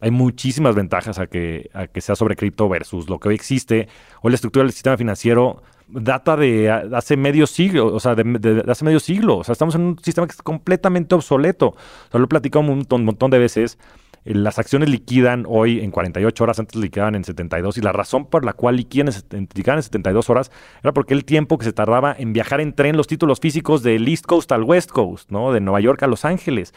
[0.00, 3.88] Hay muchísimas ventajas a que, a que sea sobre cripto versus lo que hoy existe.
[4.20, 8.84] Hoy la estructura del sistema financiero data de hace medio siglo, o sea, de, hace
[8.84, 9.38] medio siglo.
[9.38, 11.68] O sea, estamos en un sistema que es completamente obsoleto.
[11.68, 13.78] O sea, lo he platicado un montón, un montón de veces.
[14.26, 18.44] Las acciones liquidan hoy en 48 horas, antes liquidaban en 72, y la razón por
[18.44, 20.50] la cual liquidan en, liquidan en 72 horas
[20.82, 24.08] era porque el tiempo que se tardaba en viajar en tren los títulos físicos del
[24.08, 25.52] East Coast al West Coast, ¿no?
[25.52, 26.74] De Nueva York a Los Ángeles.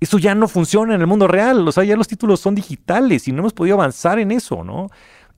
[0.00, 3.26] Eso ya no funciona en el mundo real, o sea, ya los títulos son digitales
[3.26, 4.88] y no hemos podido avanzar en eso, ¿no?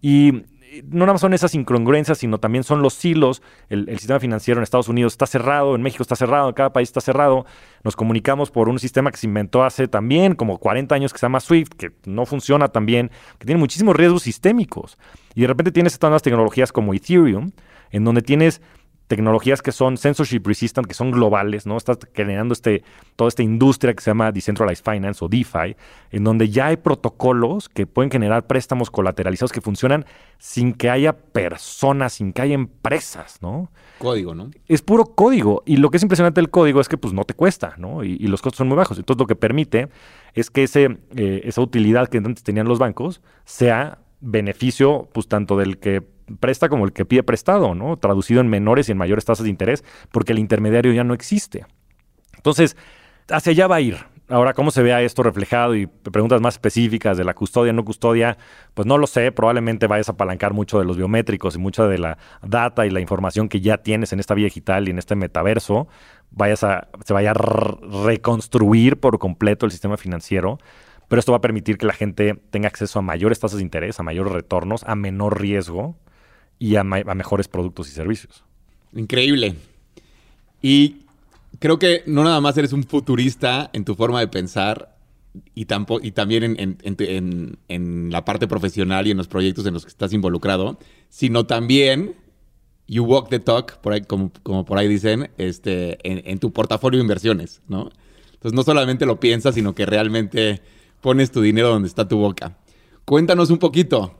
[0.00, 0.42] Y
[0.82, 3.42] no nada más son esas incongruencias, sino también son los hilos.
[3.68, 6.88] El, sistema financiero en Estados Unidos está cerrado, en México está cerrado, en cada país
[6.88, 7.46] está cerrado.
[7.82, 11.26] Nos comunicamos por un sistema que se inventó hace también como 40 años que se
[11.26, 14.98] llama SWIFT, que no funciona tan bien, que tiene muchísimos riesgos sistémicos.
[15.34, 17.50] Y de repente tienes estas nuevas tecnologías como Ethereum,
[17.90, 18.60] en donde tienes
[19.06, 21.76] tecnologías que son censorship resistant, que son globales, ¿no?
[21.76, 22.82] Estás generando este,
[23.16, 25.76] toda esta industria que se llama Decentralized Finance o DeFi,
[26.10, 30.06] en donde ya hay protocolos que pueden generar préstamos colateralizados que funcionan
[30.38, 33.70] sin que haya personas, sin que haya empresas, ¿no?
[33.98, 34.50] Código, ¿no?
[34.66, 35.62] Es puro código.
[35.66, 38.04] Y lo que es impresionante del código es que pues no te cuesta, ¿no?
[38.04, 38.98] Y, los costos son muy bajos.
[38.98, 39.88] Entonces lo que permite
[40.32, 45.56] es que ese, eh, esa utilidad que antes tenían los bancos sea beneficio pues tanto
[45.58, 46.02] del que
[46.40, 47.96] presta como el que pide prestado, ¿no?
[47.96, 51.66] Traducido en menores y en mayores tasas de interés, porque el intermediario ya no existe.
[52.36, 52.76] Entonces,
[53.28, 53.96] hacia allá va a ir.
[54.28, 55.76] Ahora, ¿cómo se vea esto reflejado?
[55.76, 58.38] Y preguntas más específicas de la custodia, no custodia,
[58.72, 59.32] pues no lo sé.
[59.32, 63.00] Probablemente vayas a apalancar mucho de los biométricos y mucha de la data y la
[63.00, 65.88] información que ya tienes en esta vía digital y en este metaverso.
[66.30, 70.58] Vayas a, se vaya a reconstruir por completo el sistema financiero.
[71.08, 74.00] Pero esto va a permitir que la gente tenga acceso a mayores tasas de interés,
[74.00, 75.96] a mayores retornos, a menor riesgo
[76.64, 78.42] y a, mejores productos y servicios.
[78.94, 79.54] Increíble.
[80.62, 81.02] Y
[81.58, 84.96] creo que no nada más eres un futurista en tu forma de pensar
[85.54, 85.66] y,
[86.02, 86.56] y también
[87.68, 90.78] en, la parte profesional y en los proyectos en los que estás involucrado,
[91.10, 92.14] sino también
[92.86, 96.96] you walk the talk, por ahí, como, como por ahí dicen, este, en, tu portafolio
[96.96, 97.90] de inversiones, ¿no?
[98.32, 100.62] Entonces no solamente lo piensas, sino que realmente
[101.02, 102.56] pones tu dinero donde está tu boca.
[103.04, 104.16] Cuéntanos un poquito,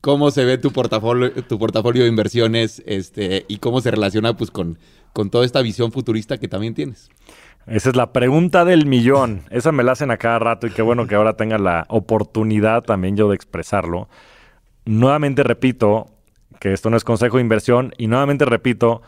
[0.00, 4.50] cómo se ve tu portafolio, tu portafolio de inversiones este, y cómo se relaciona pues,
[4.50, 4.78] con,
[5.12, 7.10] con toda esta visión futurista que también tienes.
[7.66, 9.42] Esa es la pregunta del millón.
[9.50, 12.82] Esa me la hacen a cada rato y qué bueno que ahora tenga la oportunidad
[12.82, 14.08] también yo de expresarlo.
[14.86, 16.06] Nuevamente repito
[16.60, 19.02] que esto no es consejo de inversión y nuevamente repito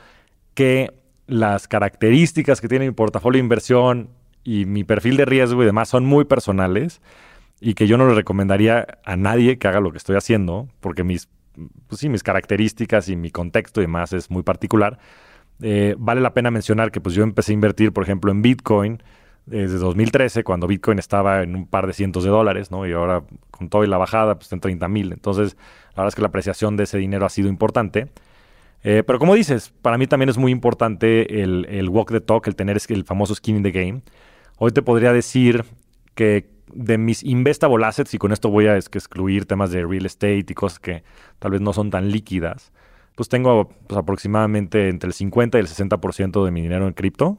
[0.55, 0.93] que
[1.26, 4.11] las características que tiene mi portafolio de inversión
[4.45, 7.01] y mi perfil de riesgo y demás son muy personales
[7.61, 11.04] y que yo no le recomendaría a nadie que haga lo que estoy haciendo, porque
[11.04, 11.28] mis,
[11.88, 14.98] pues sí, mis características y mi contexto y demás es muy particular.
[15.62, 19.02] Eh, vale la pena mencionar que pues yo empecé a invertir, por ejemplo, en Bitcoin
[19.44, 22.86] desde 2013, cuando Bitcoin estaba en un par de cientos de dólares, ¿no?
[22.86, 25.12] Y ahora con todo y la bajada, pues está en 30 mil.
[25.12, 25.56] Entonces,
[25.90, 28.08] la verdad es que la apreciación de ese dinero ha sido importante.
[28.82, 32.46] Eh, pero como dices, para mí también es muy importante el, el walk the talk,
[32.46, 34.00] el tener el famoso skin in the game.
[34.56, 35.64] Hoy te podría decir
[36.14, 40.46] que de mis investable assets, y con esto voy a excluir temas de real estate
[40.48, 41.02] y cosas que
[41.38, 42.72] tal vez no son tan líquidas,
[43.14, 47.38] pues tengo pues, aproximadamente entre el 50 y el 60% de mi dinero en cripto,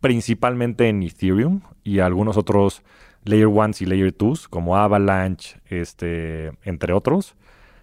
[0.00, 2.82] principalmente en Ethereum y algunos otros
[3.24, 7.34] Layer 1 y Layer 2, como Avalanche, este, entre otros.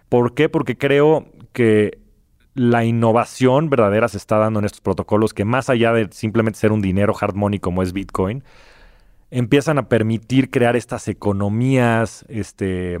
[0.08, 0.48] ¿Por qué?
[0.48, 1.98] Porque creo que
[2.54, 6.72] la innovación verdadera se está dando en estos protocolos que más allá de simplemente ser
[6.72, 8.44] un dinero hard money como es Bitcoin,
[9.30, 12.98] empiezan a permitir crear estas economías, este,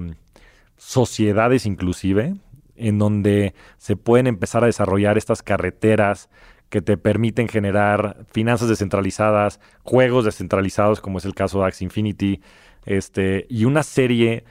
[0.76, 2.36] sociedades inclusive,
[2.76, 6.28] en donde se pueden empezar a desarrollar estas carreteras
[6.68, 12.40] que te permiten generar finanzas descentralizadas, juegos descentralizados, como es el caso de Axie Infinity,
[12.84, 14.44] este, y una serie,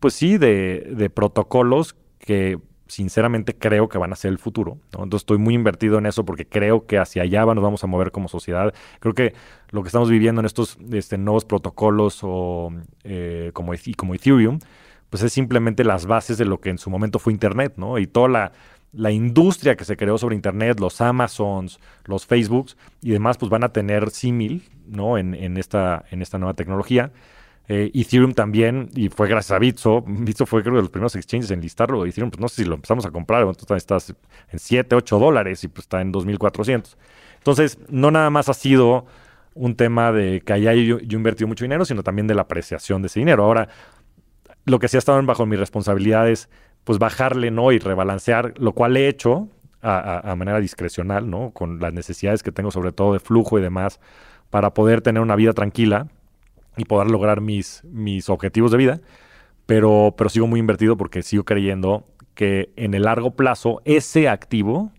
[0.00, 4.78] pues sí, de, de protocolos que sinceramente creo que van a ser el futuro.
[4.92, 8.10] Entonces estoy muy invertido en eso porque creo que hacia allá nos vamos a mover
[8.10, 8.74] como sociedad.
[9.00, 9.34] Creo que
[9.70, 12.72] lo que estamos viviendo en estos este, nuevos protocolos o,
[13.04, 14.58] eh, como, como Ethereum,
[15.10, 17.98] pues es simplemente las bases de lo que en su momento fue Internet, ¿no?
[17.98, 18.52] Y toda la,
[18.92, 23.64] la industria que se creó sobre Internet, los Amazons, los Facebooks y demás, pues van
[23.64, 25.18] a tener símil, ¿no?
[25.18, 27.12] En, esta, en esta nueva tecnología.
[27.68, 30.04] Eh, Ethereum también, y fue gracias a Bitso.
[30.06, 32.04] Bitso fue creo de los primeros exchanges en listarlo.
[32.06, 34.14] Ethereum, pues no sé si lo empezamos a comprar, entonces estás
[34.50, 36.96] en 7, 8 dólares y pues está en 2.400.
[37.38, 39.06] Entonces, no nada más ha sido
[39.54, 43.02] un tema de que haya yo, yo invertido mucho dinero, sino también de la apreciación
[43.02, 43.44] de ese dinero.
[43.44, 43.68] Ahora,
[44.64, 46.48] lo que sí ha estado bajo mi responsabilidad es
[46.84, 47.72] pues bajarle, ¿no?
[47.72, 49.48] Y rebalancear, lo cual he hecho
[49.82, 51.50] a, a, manera discrecional, ¿no?
[51.50, 54.00] Con las necesidades que tengo, sobre todo de flujo y demás,
[54.50, 56.08] para poder tener una vida tranquila
[56.76, 59.00] y poder lograr mis, mis objetivos de vida.
[59.66, 64.92] Pero, pero sigo muy invertido porque sigo creyendo que en el largo plazo ese activo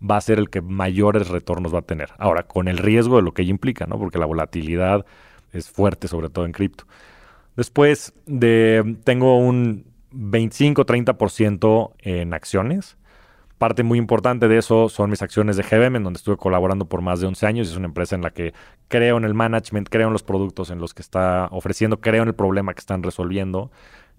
[0.00, 2.10] va a ser el que mayores retornos va a tener.
[2.18, 3.98] Ahora, con el riesgo de lo que ello implica, ¿no?
[3.98, 5.04] Porque la volatilidad
[5.52, 6.84] es fuerte, sobre todo en cripto.
[7.56, 12.96] Después de, tengo un 25-30% en acciones
[13.64, 17.00] Parte muy importante de eso son mis acciones de GBM, en donde estuve colaborando por
[17.00, 17.70] más de 11 años.
[17.70, 18.52] Es una empresa en la que
[18.88, 22.28] creo en el management, creo en los productos en los que está ofreciendo, creo en
[22.28, 23.70] el problema que están resolviendo.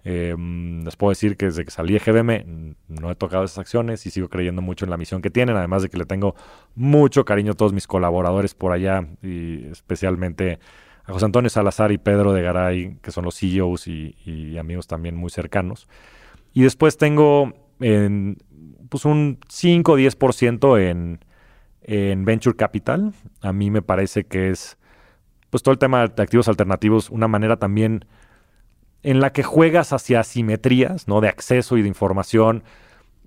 [0.02, 4.04] Em, les puedo decir que desde que salí de GBM no he tocado esas acciones
[4.04, 6.34] y sigo creyendo mucho en la misión que tienen, además de que le tengo
[6.74, 10.58] mucho cariño a todos mis colaboradores por allá y especialmente
[11.04, 14.88] a José Antonio Salazar y Pedro de Garay, que son los CEOs y, y amigos
[14.88, 15.86] también muy cercanos.
[16.52, 18.38] Y después tengo en
[18.88, 21.24] pues un 5 o 10% en,
[21.82, 23.12] en Venture Capital.
[23.40, 24.78] A mí me parece que es,
[25.50, 28.04] pues todo el tema de activos alternativos, una manera también
[29.02, 31.20] en la que juegas hacia asimetrías, ¿no?
[31.20, 32.64] De acceso y de información.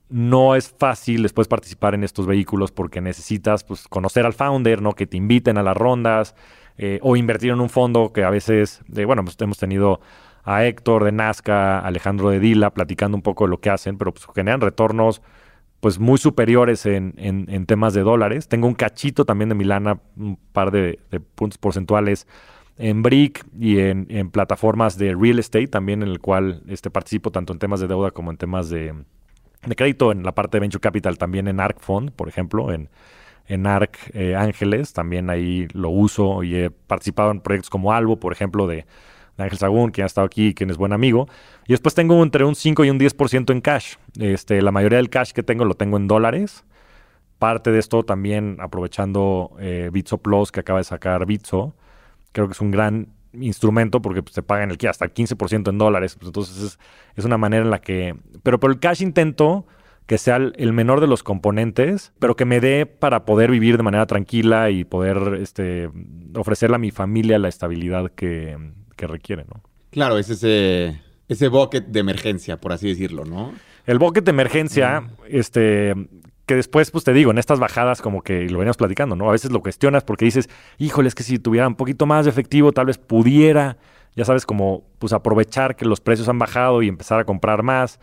[0.09, 4.93] No es fácil después participar en estos vehículos porque necesitas pues, conocer al founder, ¿no?
[4.93, 6.35] Que te inviten a las rondas
[6.77, 10.01] eh, o invertir en un fondo que a veces, de, bueno, pues hemos tenido
[10.43, 14.13] a Héctor de Nazca, Alejandro de Dila, platicando un poco de lo que hacen, pero
[14.13, 15.21] pues generan retornos
[15.79, 18.47] pues muy superiores en, en, temas de dólares.
[18.47, 20.99] Tengo un cachito también de Milana, un par de,
[21.35, 22.27] puntos porcentuales
[22.77, 27.31] en Brick y en, en, plataformas de real estate también en el cual este, participo
[27.31, 28.93] tanto en temas de deuda como en temas de,
[29.65, 32.89] de crédito, en la parte de Venture Capital también en ARC Fund, por ejemplo, en,
[33.47, 38.19] en ARC eh, Ángeles, también ahí lo uso y he participado en proyectos como Albo,
[38.19, 38.85] por ejemplo, de
[39.41, 41.27] Ángel Sagún, quien ha estado aquí, quien es buen amigo.
[41.67, 43.95] Y después tengo entre un 5 y un 10% en cash.
[44.19, 46.65] Este, la mayoría del cash que tengo lo tengo en dólares.
[47.37, 51.75] Parte de esto también aprovechando eh, Bitso Plus que acaba de sacar Bitso.
[52.31, 55.69] Creo que es un gran instrumento porque pues, te pagan el que hasta el 15%
[55.69, 56.15] en dólares.
[56.15, 56.79] Pues, entonces
[57.15, 58.15] es, una manera en la que...
[58.43, 59.65] Pero por el cash intento
[60.09, 63.83] que sea el, menor de los componentes, pero que me dé para poder vivir de
[63.83, 65.91] manera tranquila y poder este,
[66.35, 68.57] ofrecerle a mi familia la estabilidad que,
[68.99, 69.63] que requiere, ¿no?
[69.91, 73.53] Claro, es ese, ese bucket de emergencia, por así decirlo, ¿no?
[73.85, 75.95] El bucket de emergencia, este,
[76.45, 79.29] que después, pues te digo, en estas bajadas como que lo veníamos platicando, ¿no?
[79.29, 82.31] A veces lo cuestionas porque dices, híjole, es que si tuviera un poquito más de
[82.31, 83.77] efectivo, tal vez pudiera,
[84.15, 87.99] ya sabes, como pues aprovechar que los precios han bajado y empezar a comprar más.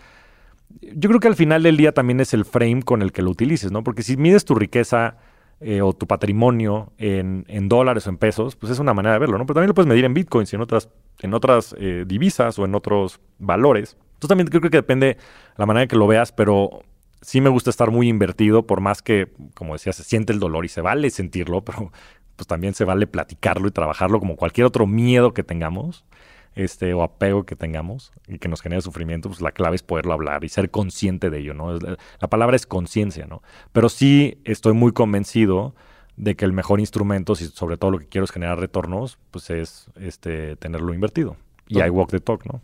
[0.80, 3.30] Yo creo que al final del día también es el frame con el que lo
[3.30, 3.84] utilices, ¿no?
[3.84, 5.18] Porque si mides tu riqueza
[5.60, 9.38] eh, o tu patrimonio en, dólares o en pesos, pues es una manera de verlo,
[9.38, 9.46] ¿no?
[9.46, 10.90] Pero también lo puedes medir en bitcoins y en otras,
[11.20, 13.96] en otras eh, divisas o en otros valores.
[14.14, 15.16] Entonces también creo que depende
[15.56, 16.82] la manera en que lo veas, pero
[17.22, 20.64] sí me gusta estar muy invertido, por más que, como decía, se siente el dolor
[20.64, 21.90] y se vale sentirlo, pero
[22.36, 26.04] pues también se vale platicarlo y trabajarlo como cualquier otro miedo que tengamos
[26.56, 30.14] este, o apego que tengamos y que nos genere sufrimiento, pues la clave es poderlo
[30.14, 31.78] hablar y ser consciente de ello, ¿no?
[31.78, 33.42] La palabra es conciencia, ¿no?
[33.72, 35.74] Pero sí estoy muy convencido
[36.16, 39.50] de que el mejor instrumento, si sobre todo lo que quiero es generar retornos, pues
[39.50, 41.36] es este, tenerlo invertido.
[41.68, 42.62] Y I walk the talk, ¿no?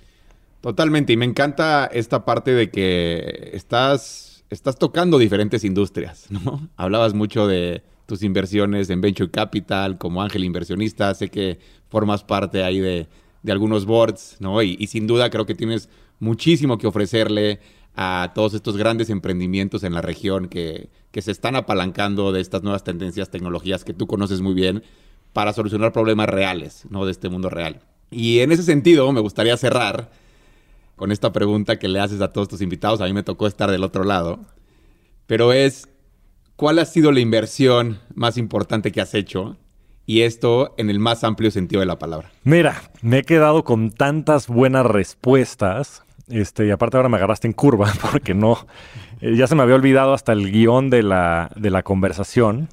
[0.62, 1.12] Totalmente.
[1.12, 6.66] Y me encanta esta parte de que estás, estás tocando diferentes industrias, ¿no?
[6.76, 11.14] Hablabas mucho de tus inversiones en Venture Capital como ángel inversionista.
[11.14, 11.58] Sé que
[11.90, 13.06] formas parte ahí de,
[13.42, 14.62] de algunos boards, ¿no?
[14.62, 15.88] Y, sin duda creo que tienes
[16.20, 17.60] muchísimo que ofrecerle
[17.94, 22.62] a todos estos grandes emprendimientos en la región que, que, se están apalancando de estas
[22.62, 24.82] nuevas tendencias, tecnologías que tú conoces muy bien
[25.32, 27.04] para solucionar problemas reales, ¿no?
[27.04, 27.80] De este mundo real.
[28.10, 30.10] Y en ese sentido, me gustaría cerrar
[30.96, 33.00] con esta pregunta que le haces a todos tus invitados.
[33.00, 34.40] A mí me tocó estar del otro lado.
[35.26, 35.88] Pero es,
[36.56, 39.56] ¿cuál ha sido la inversión más importante que has hecho
[40.12, 42.30] y esto en el más amplio sentido de la palabra.
[42.44, 46.02] Mira, me he quedado con tantas buenas respuestas.
[46.28, 48.58] Este, y aparte ahora me agarraste en curva porque no,
[49.22, 52.68] eh, ya se me había olvidado hasta el guion de la, de la conversación,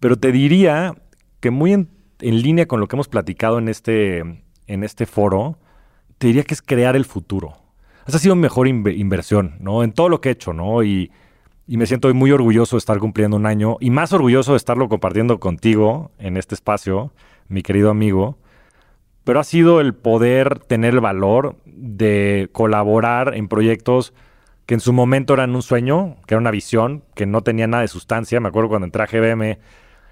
[0.00, 0.94] pero te diría
[1.40, 1.88] que muy en,
[2.20, 4.18] línea con lo que hemos platicado en este,
[4.66, 5.58] en este foro,
[6.18, 7.56] te diría que es crear el futuro.
[8.06, 9.82] Esa ha sido mi mejor inversión, ¿no?
[9.82, 10.82] En todo lo que he hecho, ¿no?
[10.82, 11.10] Y,
[11.72, 14.90] y me siento muy orgulloso de estar cumpliendo un año y más orgulloso de estarlo
[14.90, 17.14] compartiendo contigo en este espacio,
[17.48, 18.36] mi querido amigo.
[19.24, 24.12] Pero ha sido el poder tener el valor de colaborar en proyectos
[24.66, 27.80] que en su momento eran un sueño, que era una visión, que no tenía nada
[27.80, 28.38] de sustancia.
[28.38, 29.58] Me acuerdo cuando entré a GBM,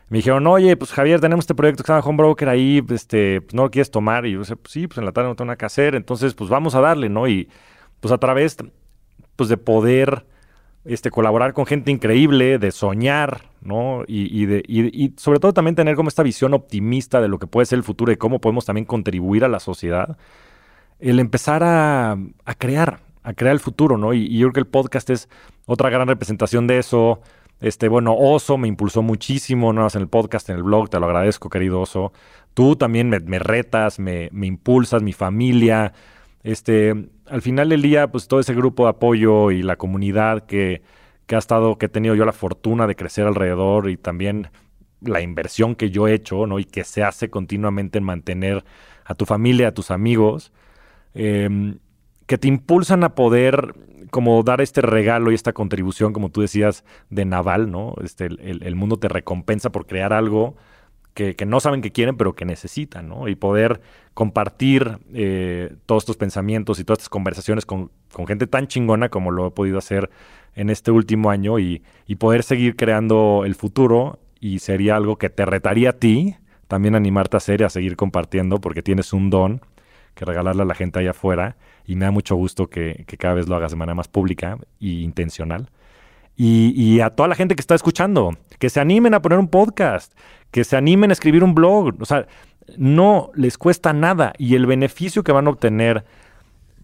[0.09, 3.43] me dijeron, oye, pues Javier, tenemos este proyecto que se llama Home Broker ahí, este,
[3.43, 4.25] pues no lo quieres tomar.
[4.25, 6.33] Y yo dije, pues sí, pues en la tarde no tengo nada que hacer, entonces
[6.33, 7.29] pues vamos a darle, ¿no?
[7.29, 7.51] Y
[8.01, 8.57] pues a través
[9.37, 10.25] pues de poder
[10.85, 14.03] este, colaborar con gente increíble, de soñar, ¿no?
[14.07, 17.67] Y, de, y, sobre todo también tener como esta visión optimista de lo que puede
[17.67, 20.17] ser el futuro y cómo podemos también contribuir a la sociedad.
[20.99, 22.17] El empezar a,
[22.59, 24.15] crear, a crear el futuro, ¿no?
[24.15, 25.29] Y, yo creo que el podcast es
[25.67, 27.21] otra gran representación de eso.
[27.61, 31.07] Este, bueno, Oso me impulsó muchísimo, no en el podcast, en el blog, te lo
[31.07, 32.13] agradezco, querido Oso.
[32.55, 35.93] Tú también me, retas, me, me impulsas, mi familia.
[36.43, 36.95] Este,
[37.27, 40.83] al final del día, pues todo ese grupo de apoyo y la comunidad que,
[41.31, 44.49] ha estado, que he tenido yo la fortuna de crecer alrededor y también
[45.01, 46.59] la inversión que yo he hecho, ¿no?
[46.59, 48.65] Y que se hace continuamente en mantener
[49.05, 50.53] a tu familia, a tus amigos,
[51.15, 51.79] em,
[52.27, 53.75] que te impulsan a poder
[54.11, 57.95] como dar este regalo y esta contribución, como tú decías, de Naval, ¿no?
[58.03, 60.57] Este, el, el mundo te recompensa por crear algo
[61.15, 63.29] que, no saben que quieren, pero que necesitan, ¿no?
[63.29, 63.81] Y poder
[64.15, 67.91] compartir eh, todos estos pensamientos y todas estas conversaciones con,
[68.27, 70.11] gente tan chingona como lo he podido hacer
[70.55, 71.83] en este último año y,
[72.19, 76.37] poder seguir creando el futuro y sería algo que te retaría a ti
[76.69, 79.61] también animarte a hacer y a seguir compartiendo porque tienes un don
[80.15, 81.57] que regalarle a la gente allá afuera
[81.87, 84.59] y me da mucho gusto que, que cada vez lo hagas de manera más pública
[84.81, 85.71] e intencional.
[86.37, 89.49] Y, y, a toda la gente que está escuchando, que se animen a poner un
[89.49, 90.15] podcast,
[90.51, 92.01] que se animen a escribir un blog.
[92.01, 92.27] O sea,
[92.77, 96.05] no les cuesta nada y el beneficio que van a obtener,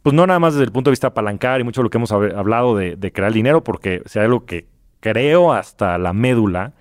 [0.03, 1.99] pues no nada más desde el punto de vista apalancar y mucho de lo que
[1.99, 4.69] hemos hablado de, crear dinero, porque sea algo que
[5.01, 6.75] creo hasta la médula,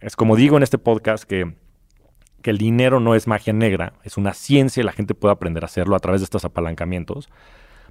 [0.00, 1.54] es como digo en este podcast que,
[2.42, 5.64] que el dinero no es magia negra, es una ciencia y la gente puede aprender
[5.64, 7.28] a hacerlo a través de estos apalancamientos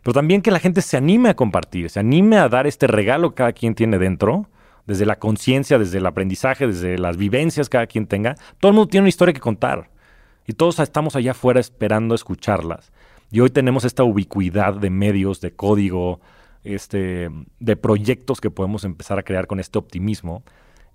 [0.07, 3.32] pero también que la gente se anime a compartir, se anime a dar este regalo
[3.32, 4.49] que cada quien tiene dentro,
[4.86, 8.36] desde la conciencia, desde el aprendizaje, desde las vivencias que cada quien tenga.
[8.60, 9.90] Todo el mundo tiene una historia que contar
[10.48, 12.91] y todos estamos allá afuera esperando escucharlas.
[13.30, 16.22] Y hoy tenemos esta ubicuidad de medios, de código,
[16.64, 17.30] este,
[17.60, 20.44] de proyectos que podemos empezar a crear con este optimismo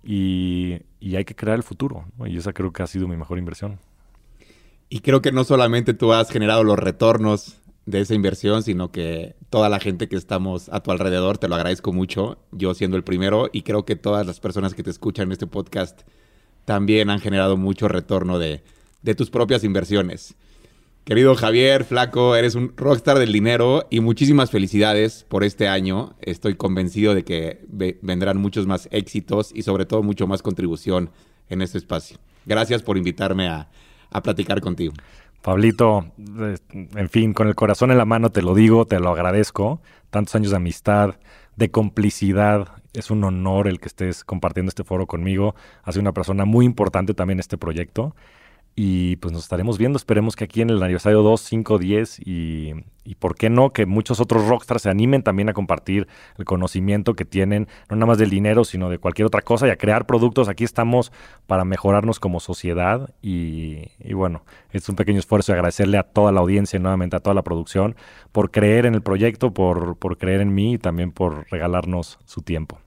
[0.02, 2.06] y, y hay que crear el futuro.
[2.24, 3.78] Y esa creo que ha sido mi mejor inversión.
[4.88, 9.36] Y creo que no solamente tú has generado los retornos de esa inversión, sino que
[9.50, 13.04] toda la gente que estamos a tu alrededor, te lo agradezco mucho, yo siendo el
[13.04, 16.02] primero, y creo que todas las personas que te escuchan en este podcast
[16.64, 18.62] también han generado mucho retorno de,
[19.02, 20.34] de tus propias inversiones.
[21.04, 26.14] Querido Javier, flaco, eres un rockstar del dinero y muchísimas felicidades por este año.
[26.20, 27.64] Estoy convencido de que
[28.02, 31.10] vendrán muchos más éxitos y sobre todo mucho más contribución
[31.48, 32.18] en este espacio.
[32.46, 33.68] Gracias por invitarme a,
[34.10, 34.92] a platicar contigo.
[35.42, 36.06] Pablito,
[36.94, 39.80] en fin, con el corazón en la mano te lo digo, te lo agradezco.
[40.10, 41.16] Tantos años de amistad,
[41.56, 42.68] de complicidad.
[42.92, 45.56] Es un honor el que estés compartiendo este foro conmigo.
[45.88, 48.14] Sido una persona muy importante también este proyecto.
[48.74, 52.72] Y pues nos estaremos viendo, esperemos que aquí en el aniversario 2, 5, 10 y,
[53.04, 56.08] y por qué no que muchos otros rockstars se animen también a compartir
[56.38, 59.70] el conocimiento que tienen, no nada más del dinero, sino de cualquier otra cosa y
[59.70, 60.48] a crear productos.
[60.48, 61.12] Aquí estamos
[61.46, 66.32] para mejorarnos como sociedad y, y bueno, es un pequeño esfuerzo de agradecerle a toda
[66.32, 67.94] la audiencia y nuevamente a toda la producción
[68.32, 72.40] por creer en el proyecto, por, por creer en mí y también por regalarnos su
[72.40, 72.78] tiempo.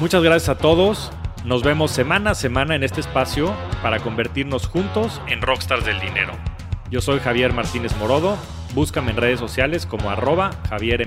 [0.00, 1.12] Muchas gracias a todos.
[1.44, 6.34] Nos vemos semana a semana en este espacio para convertirnos juntos en rockstars del dinero.
[6.90, 8.36] Yo soy Javier Martínez Morodo,
[8.74, 11.06] búscame en redes sociales como arroba Javier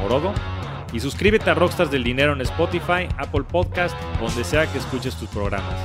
[0.00, 0.32] Morodo
[0.90, 5.28] y suscríbete a Rockstars del Dinero en Spotify, Apple Podcast, donde sea que escuches tus
[5.28, 5.76] programas.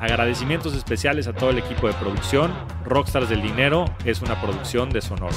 [0.00, 2.52] Agradecimientos especiales a todo el equipo de producción.
[2.84, 5.36] Rockstars del Dinero es una producción de Sonoro.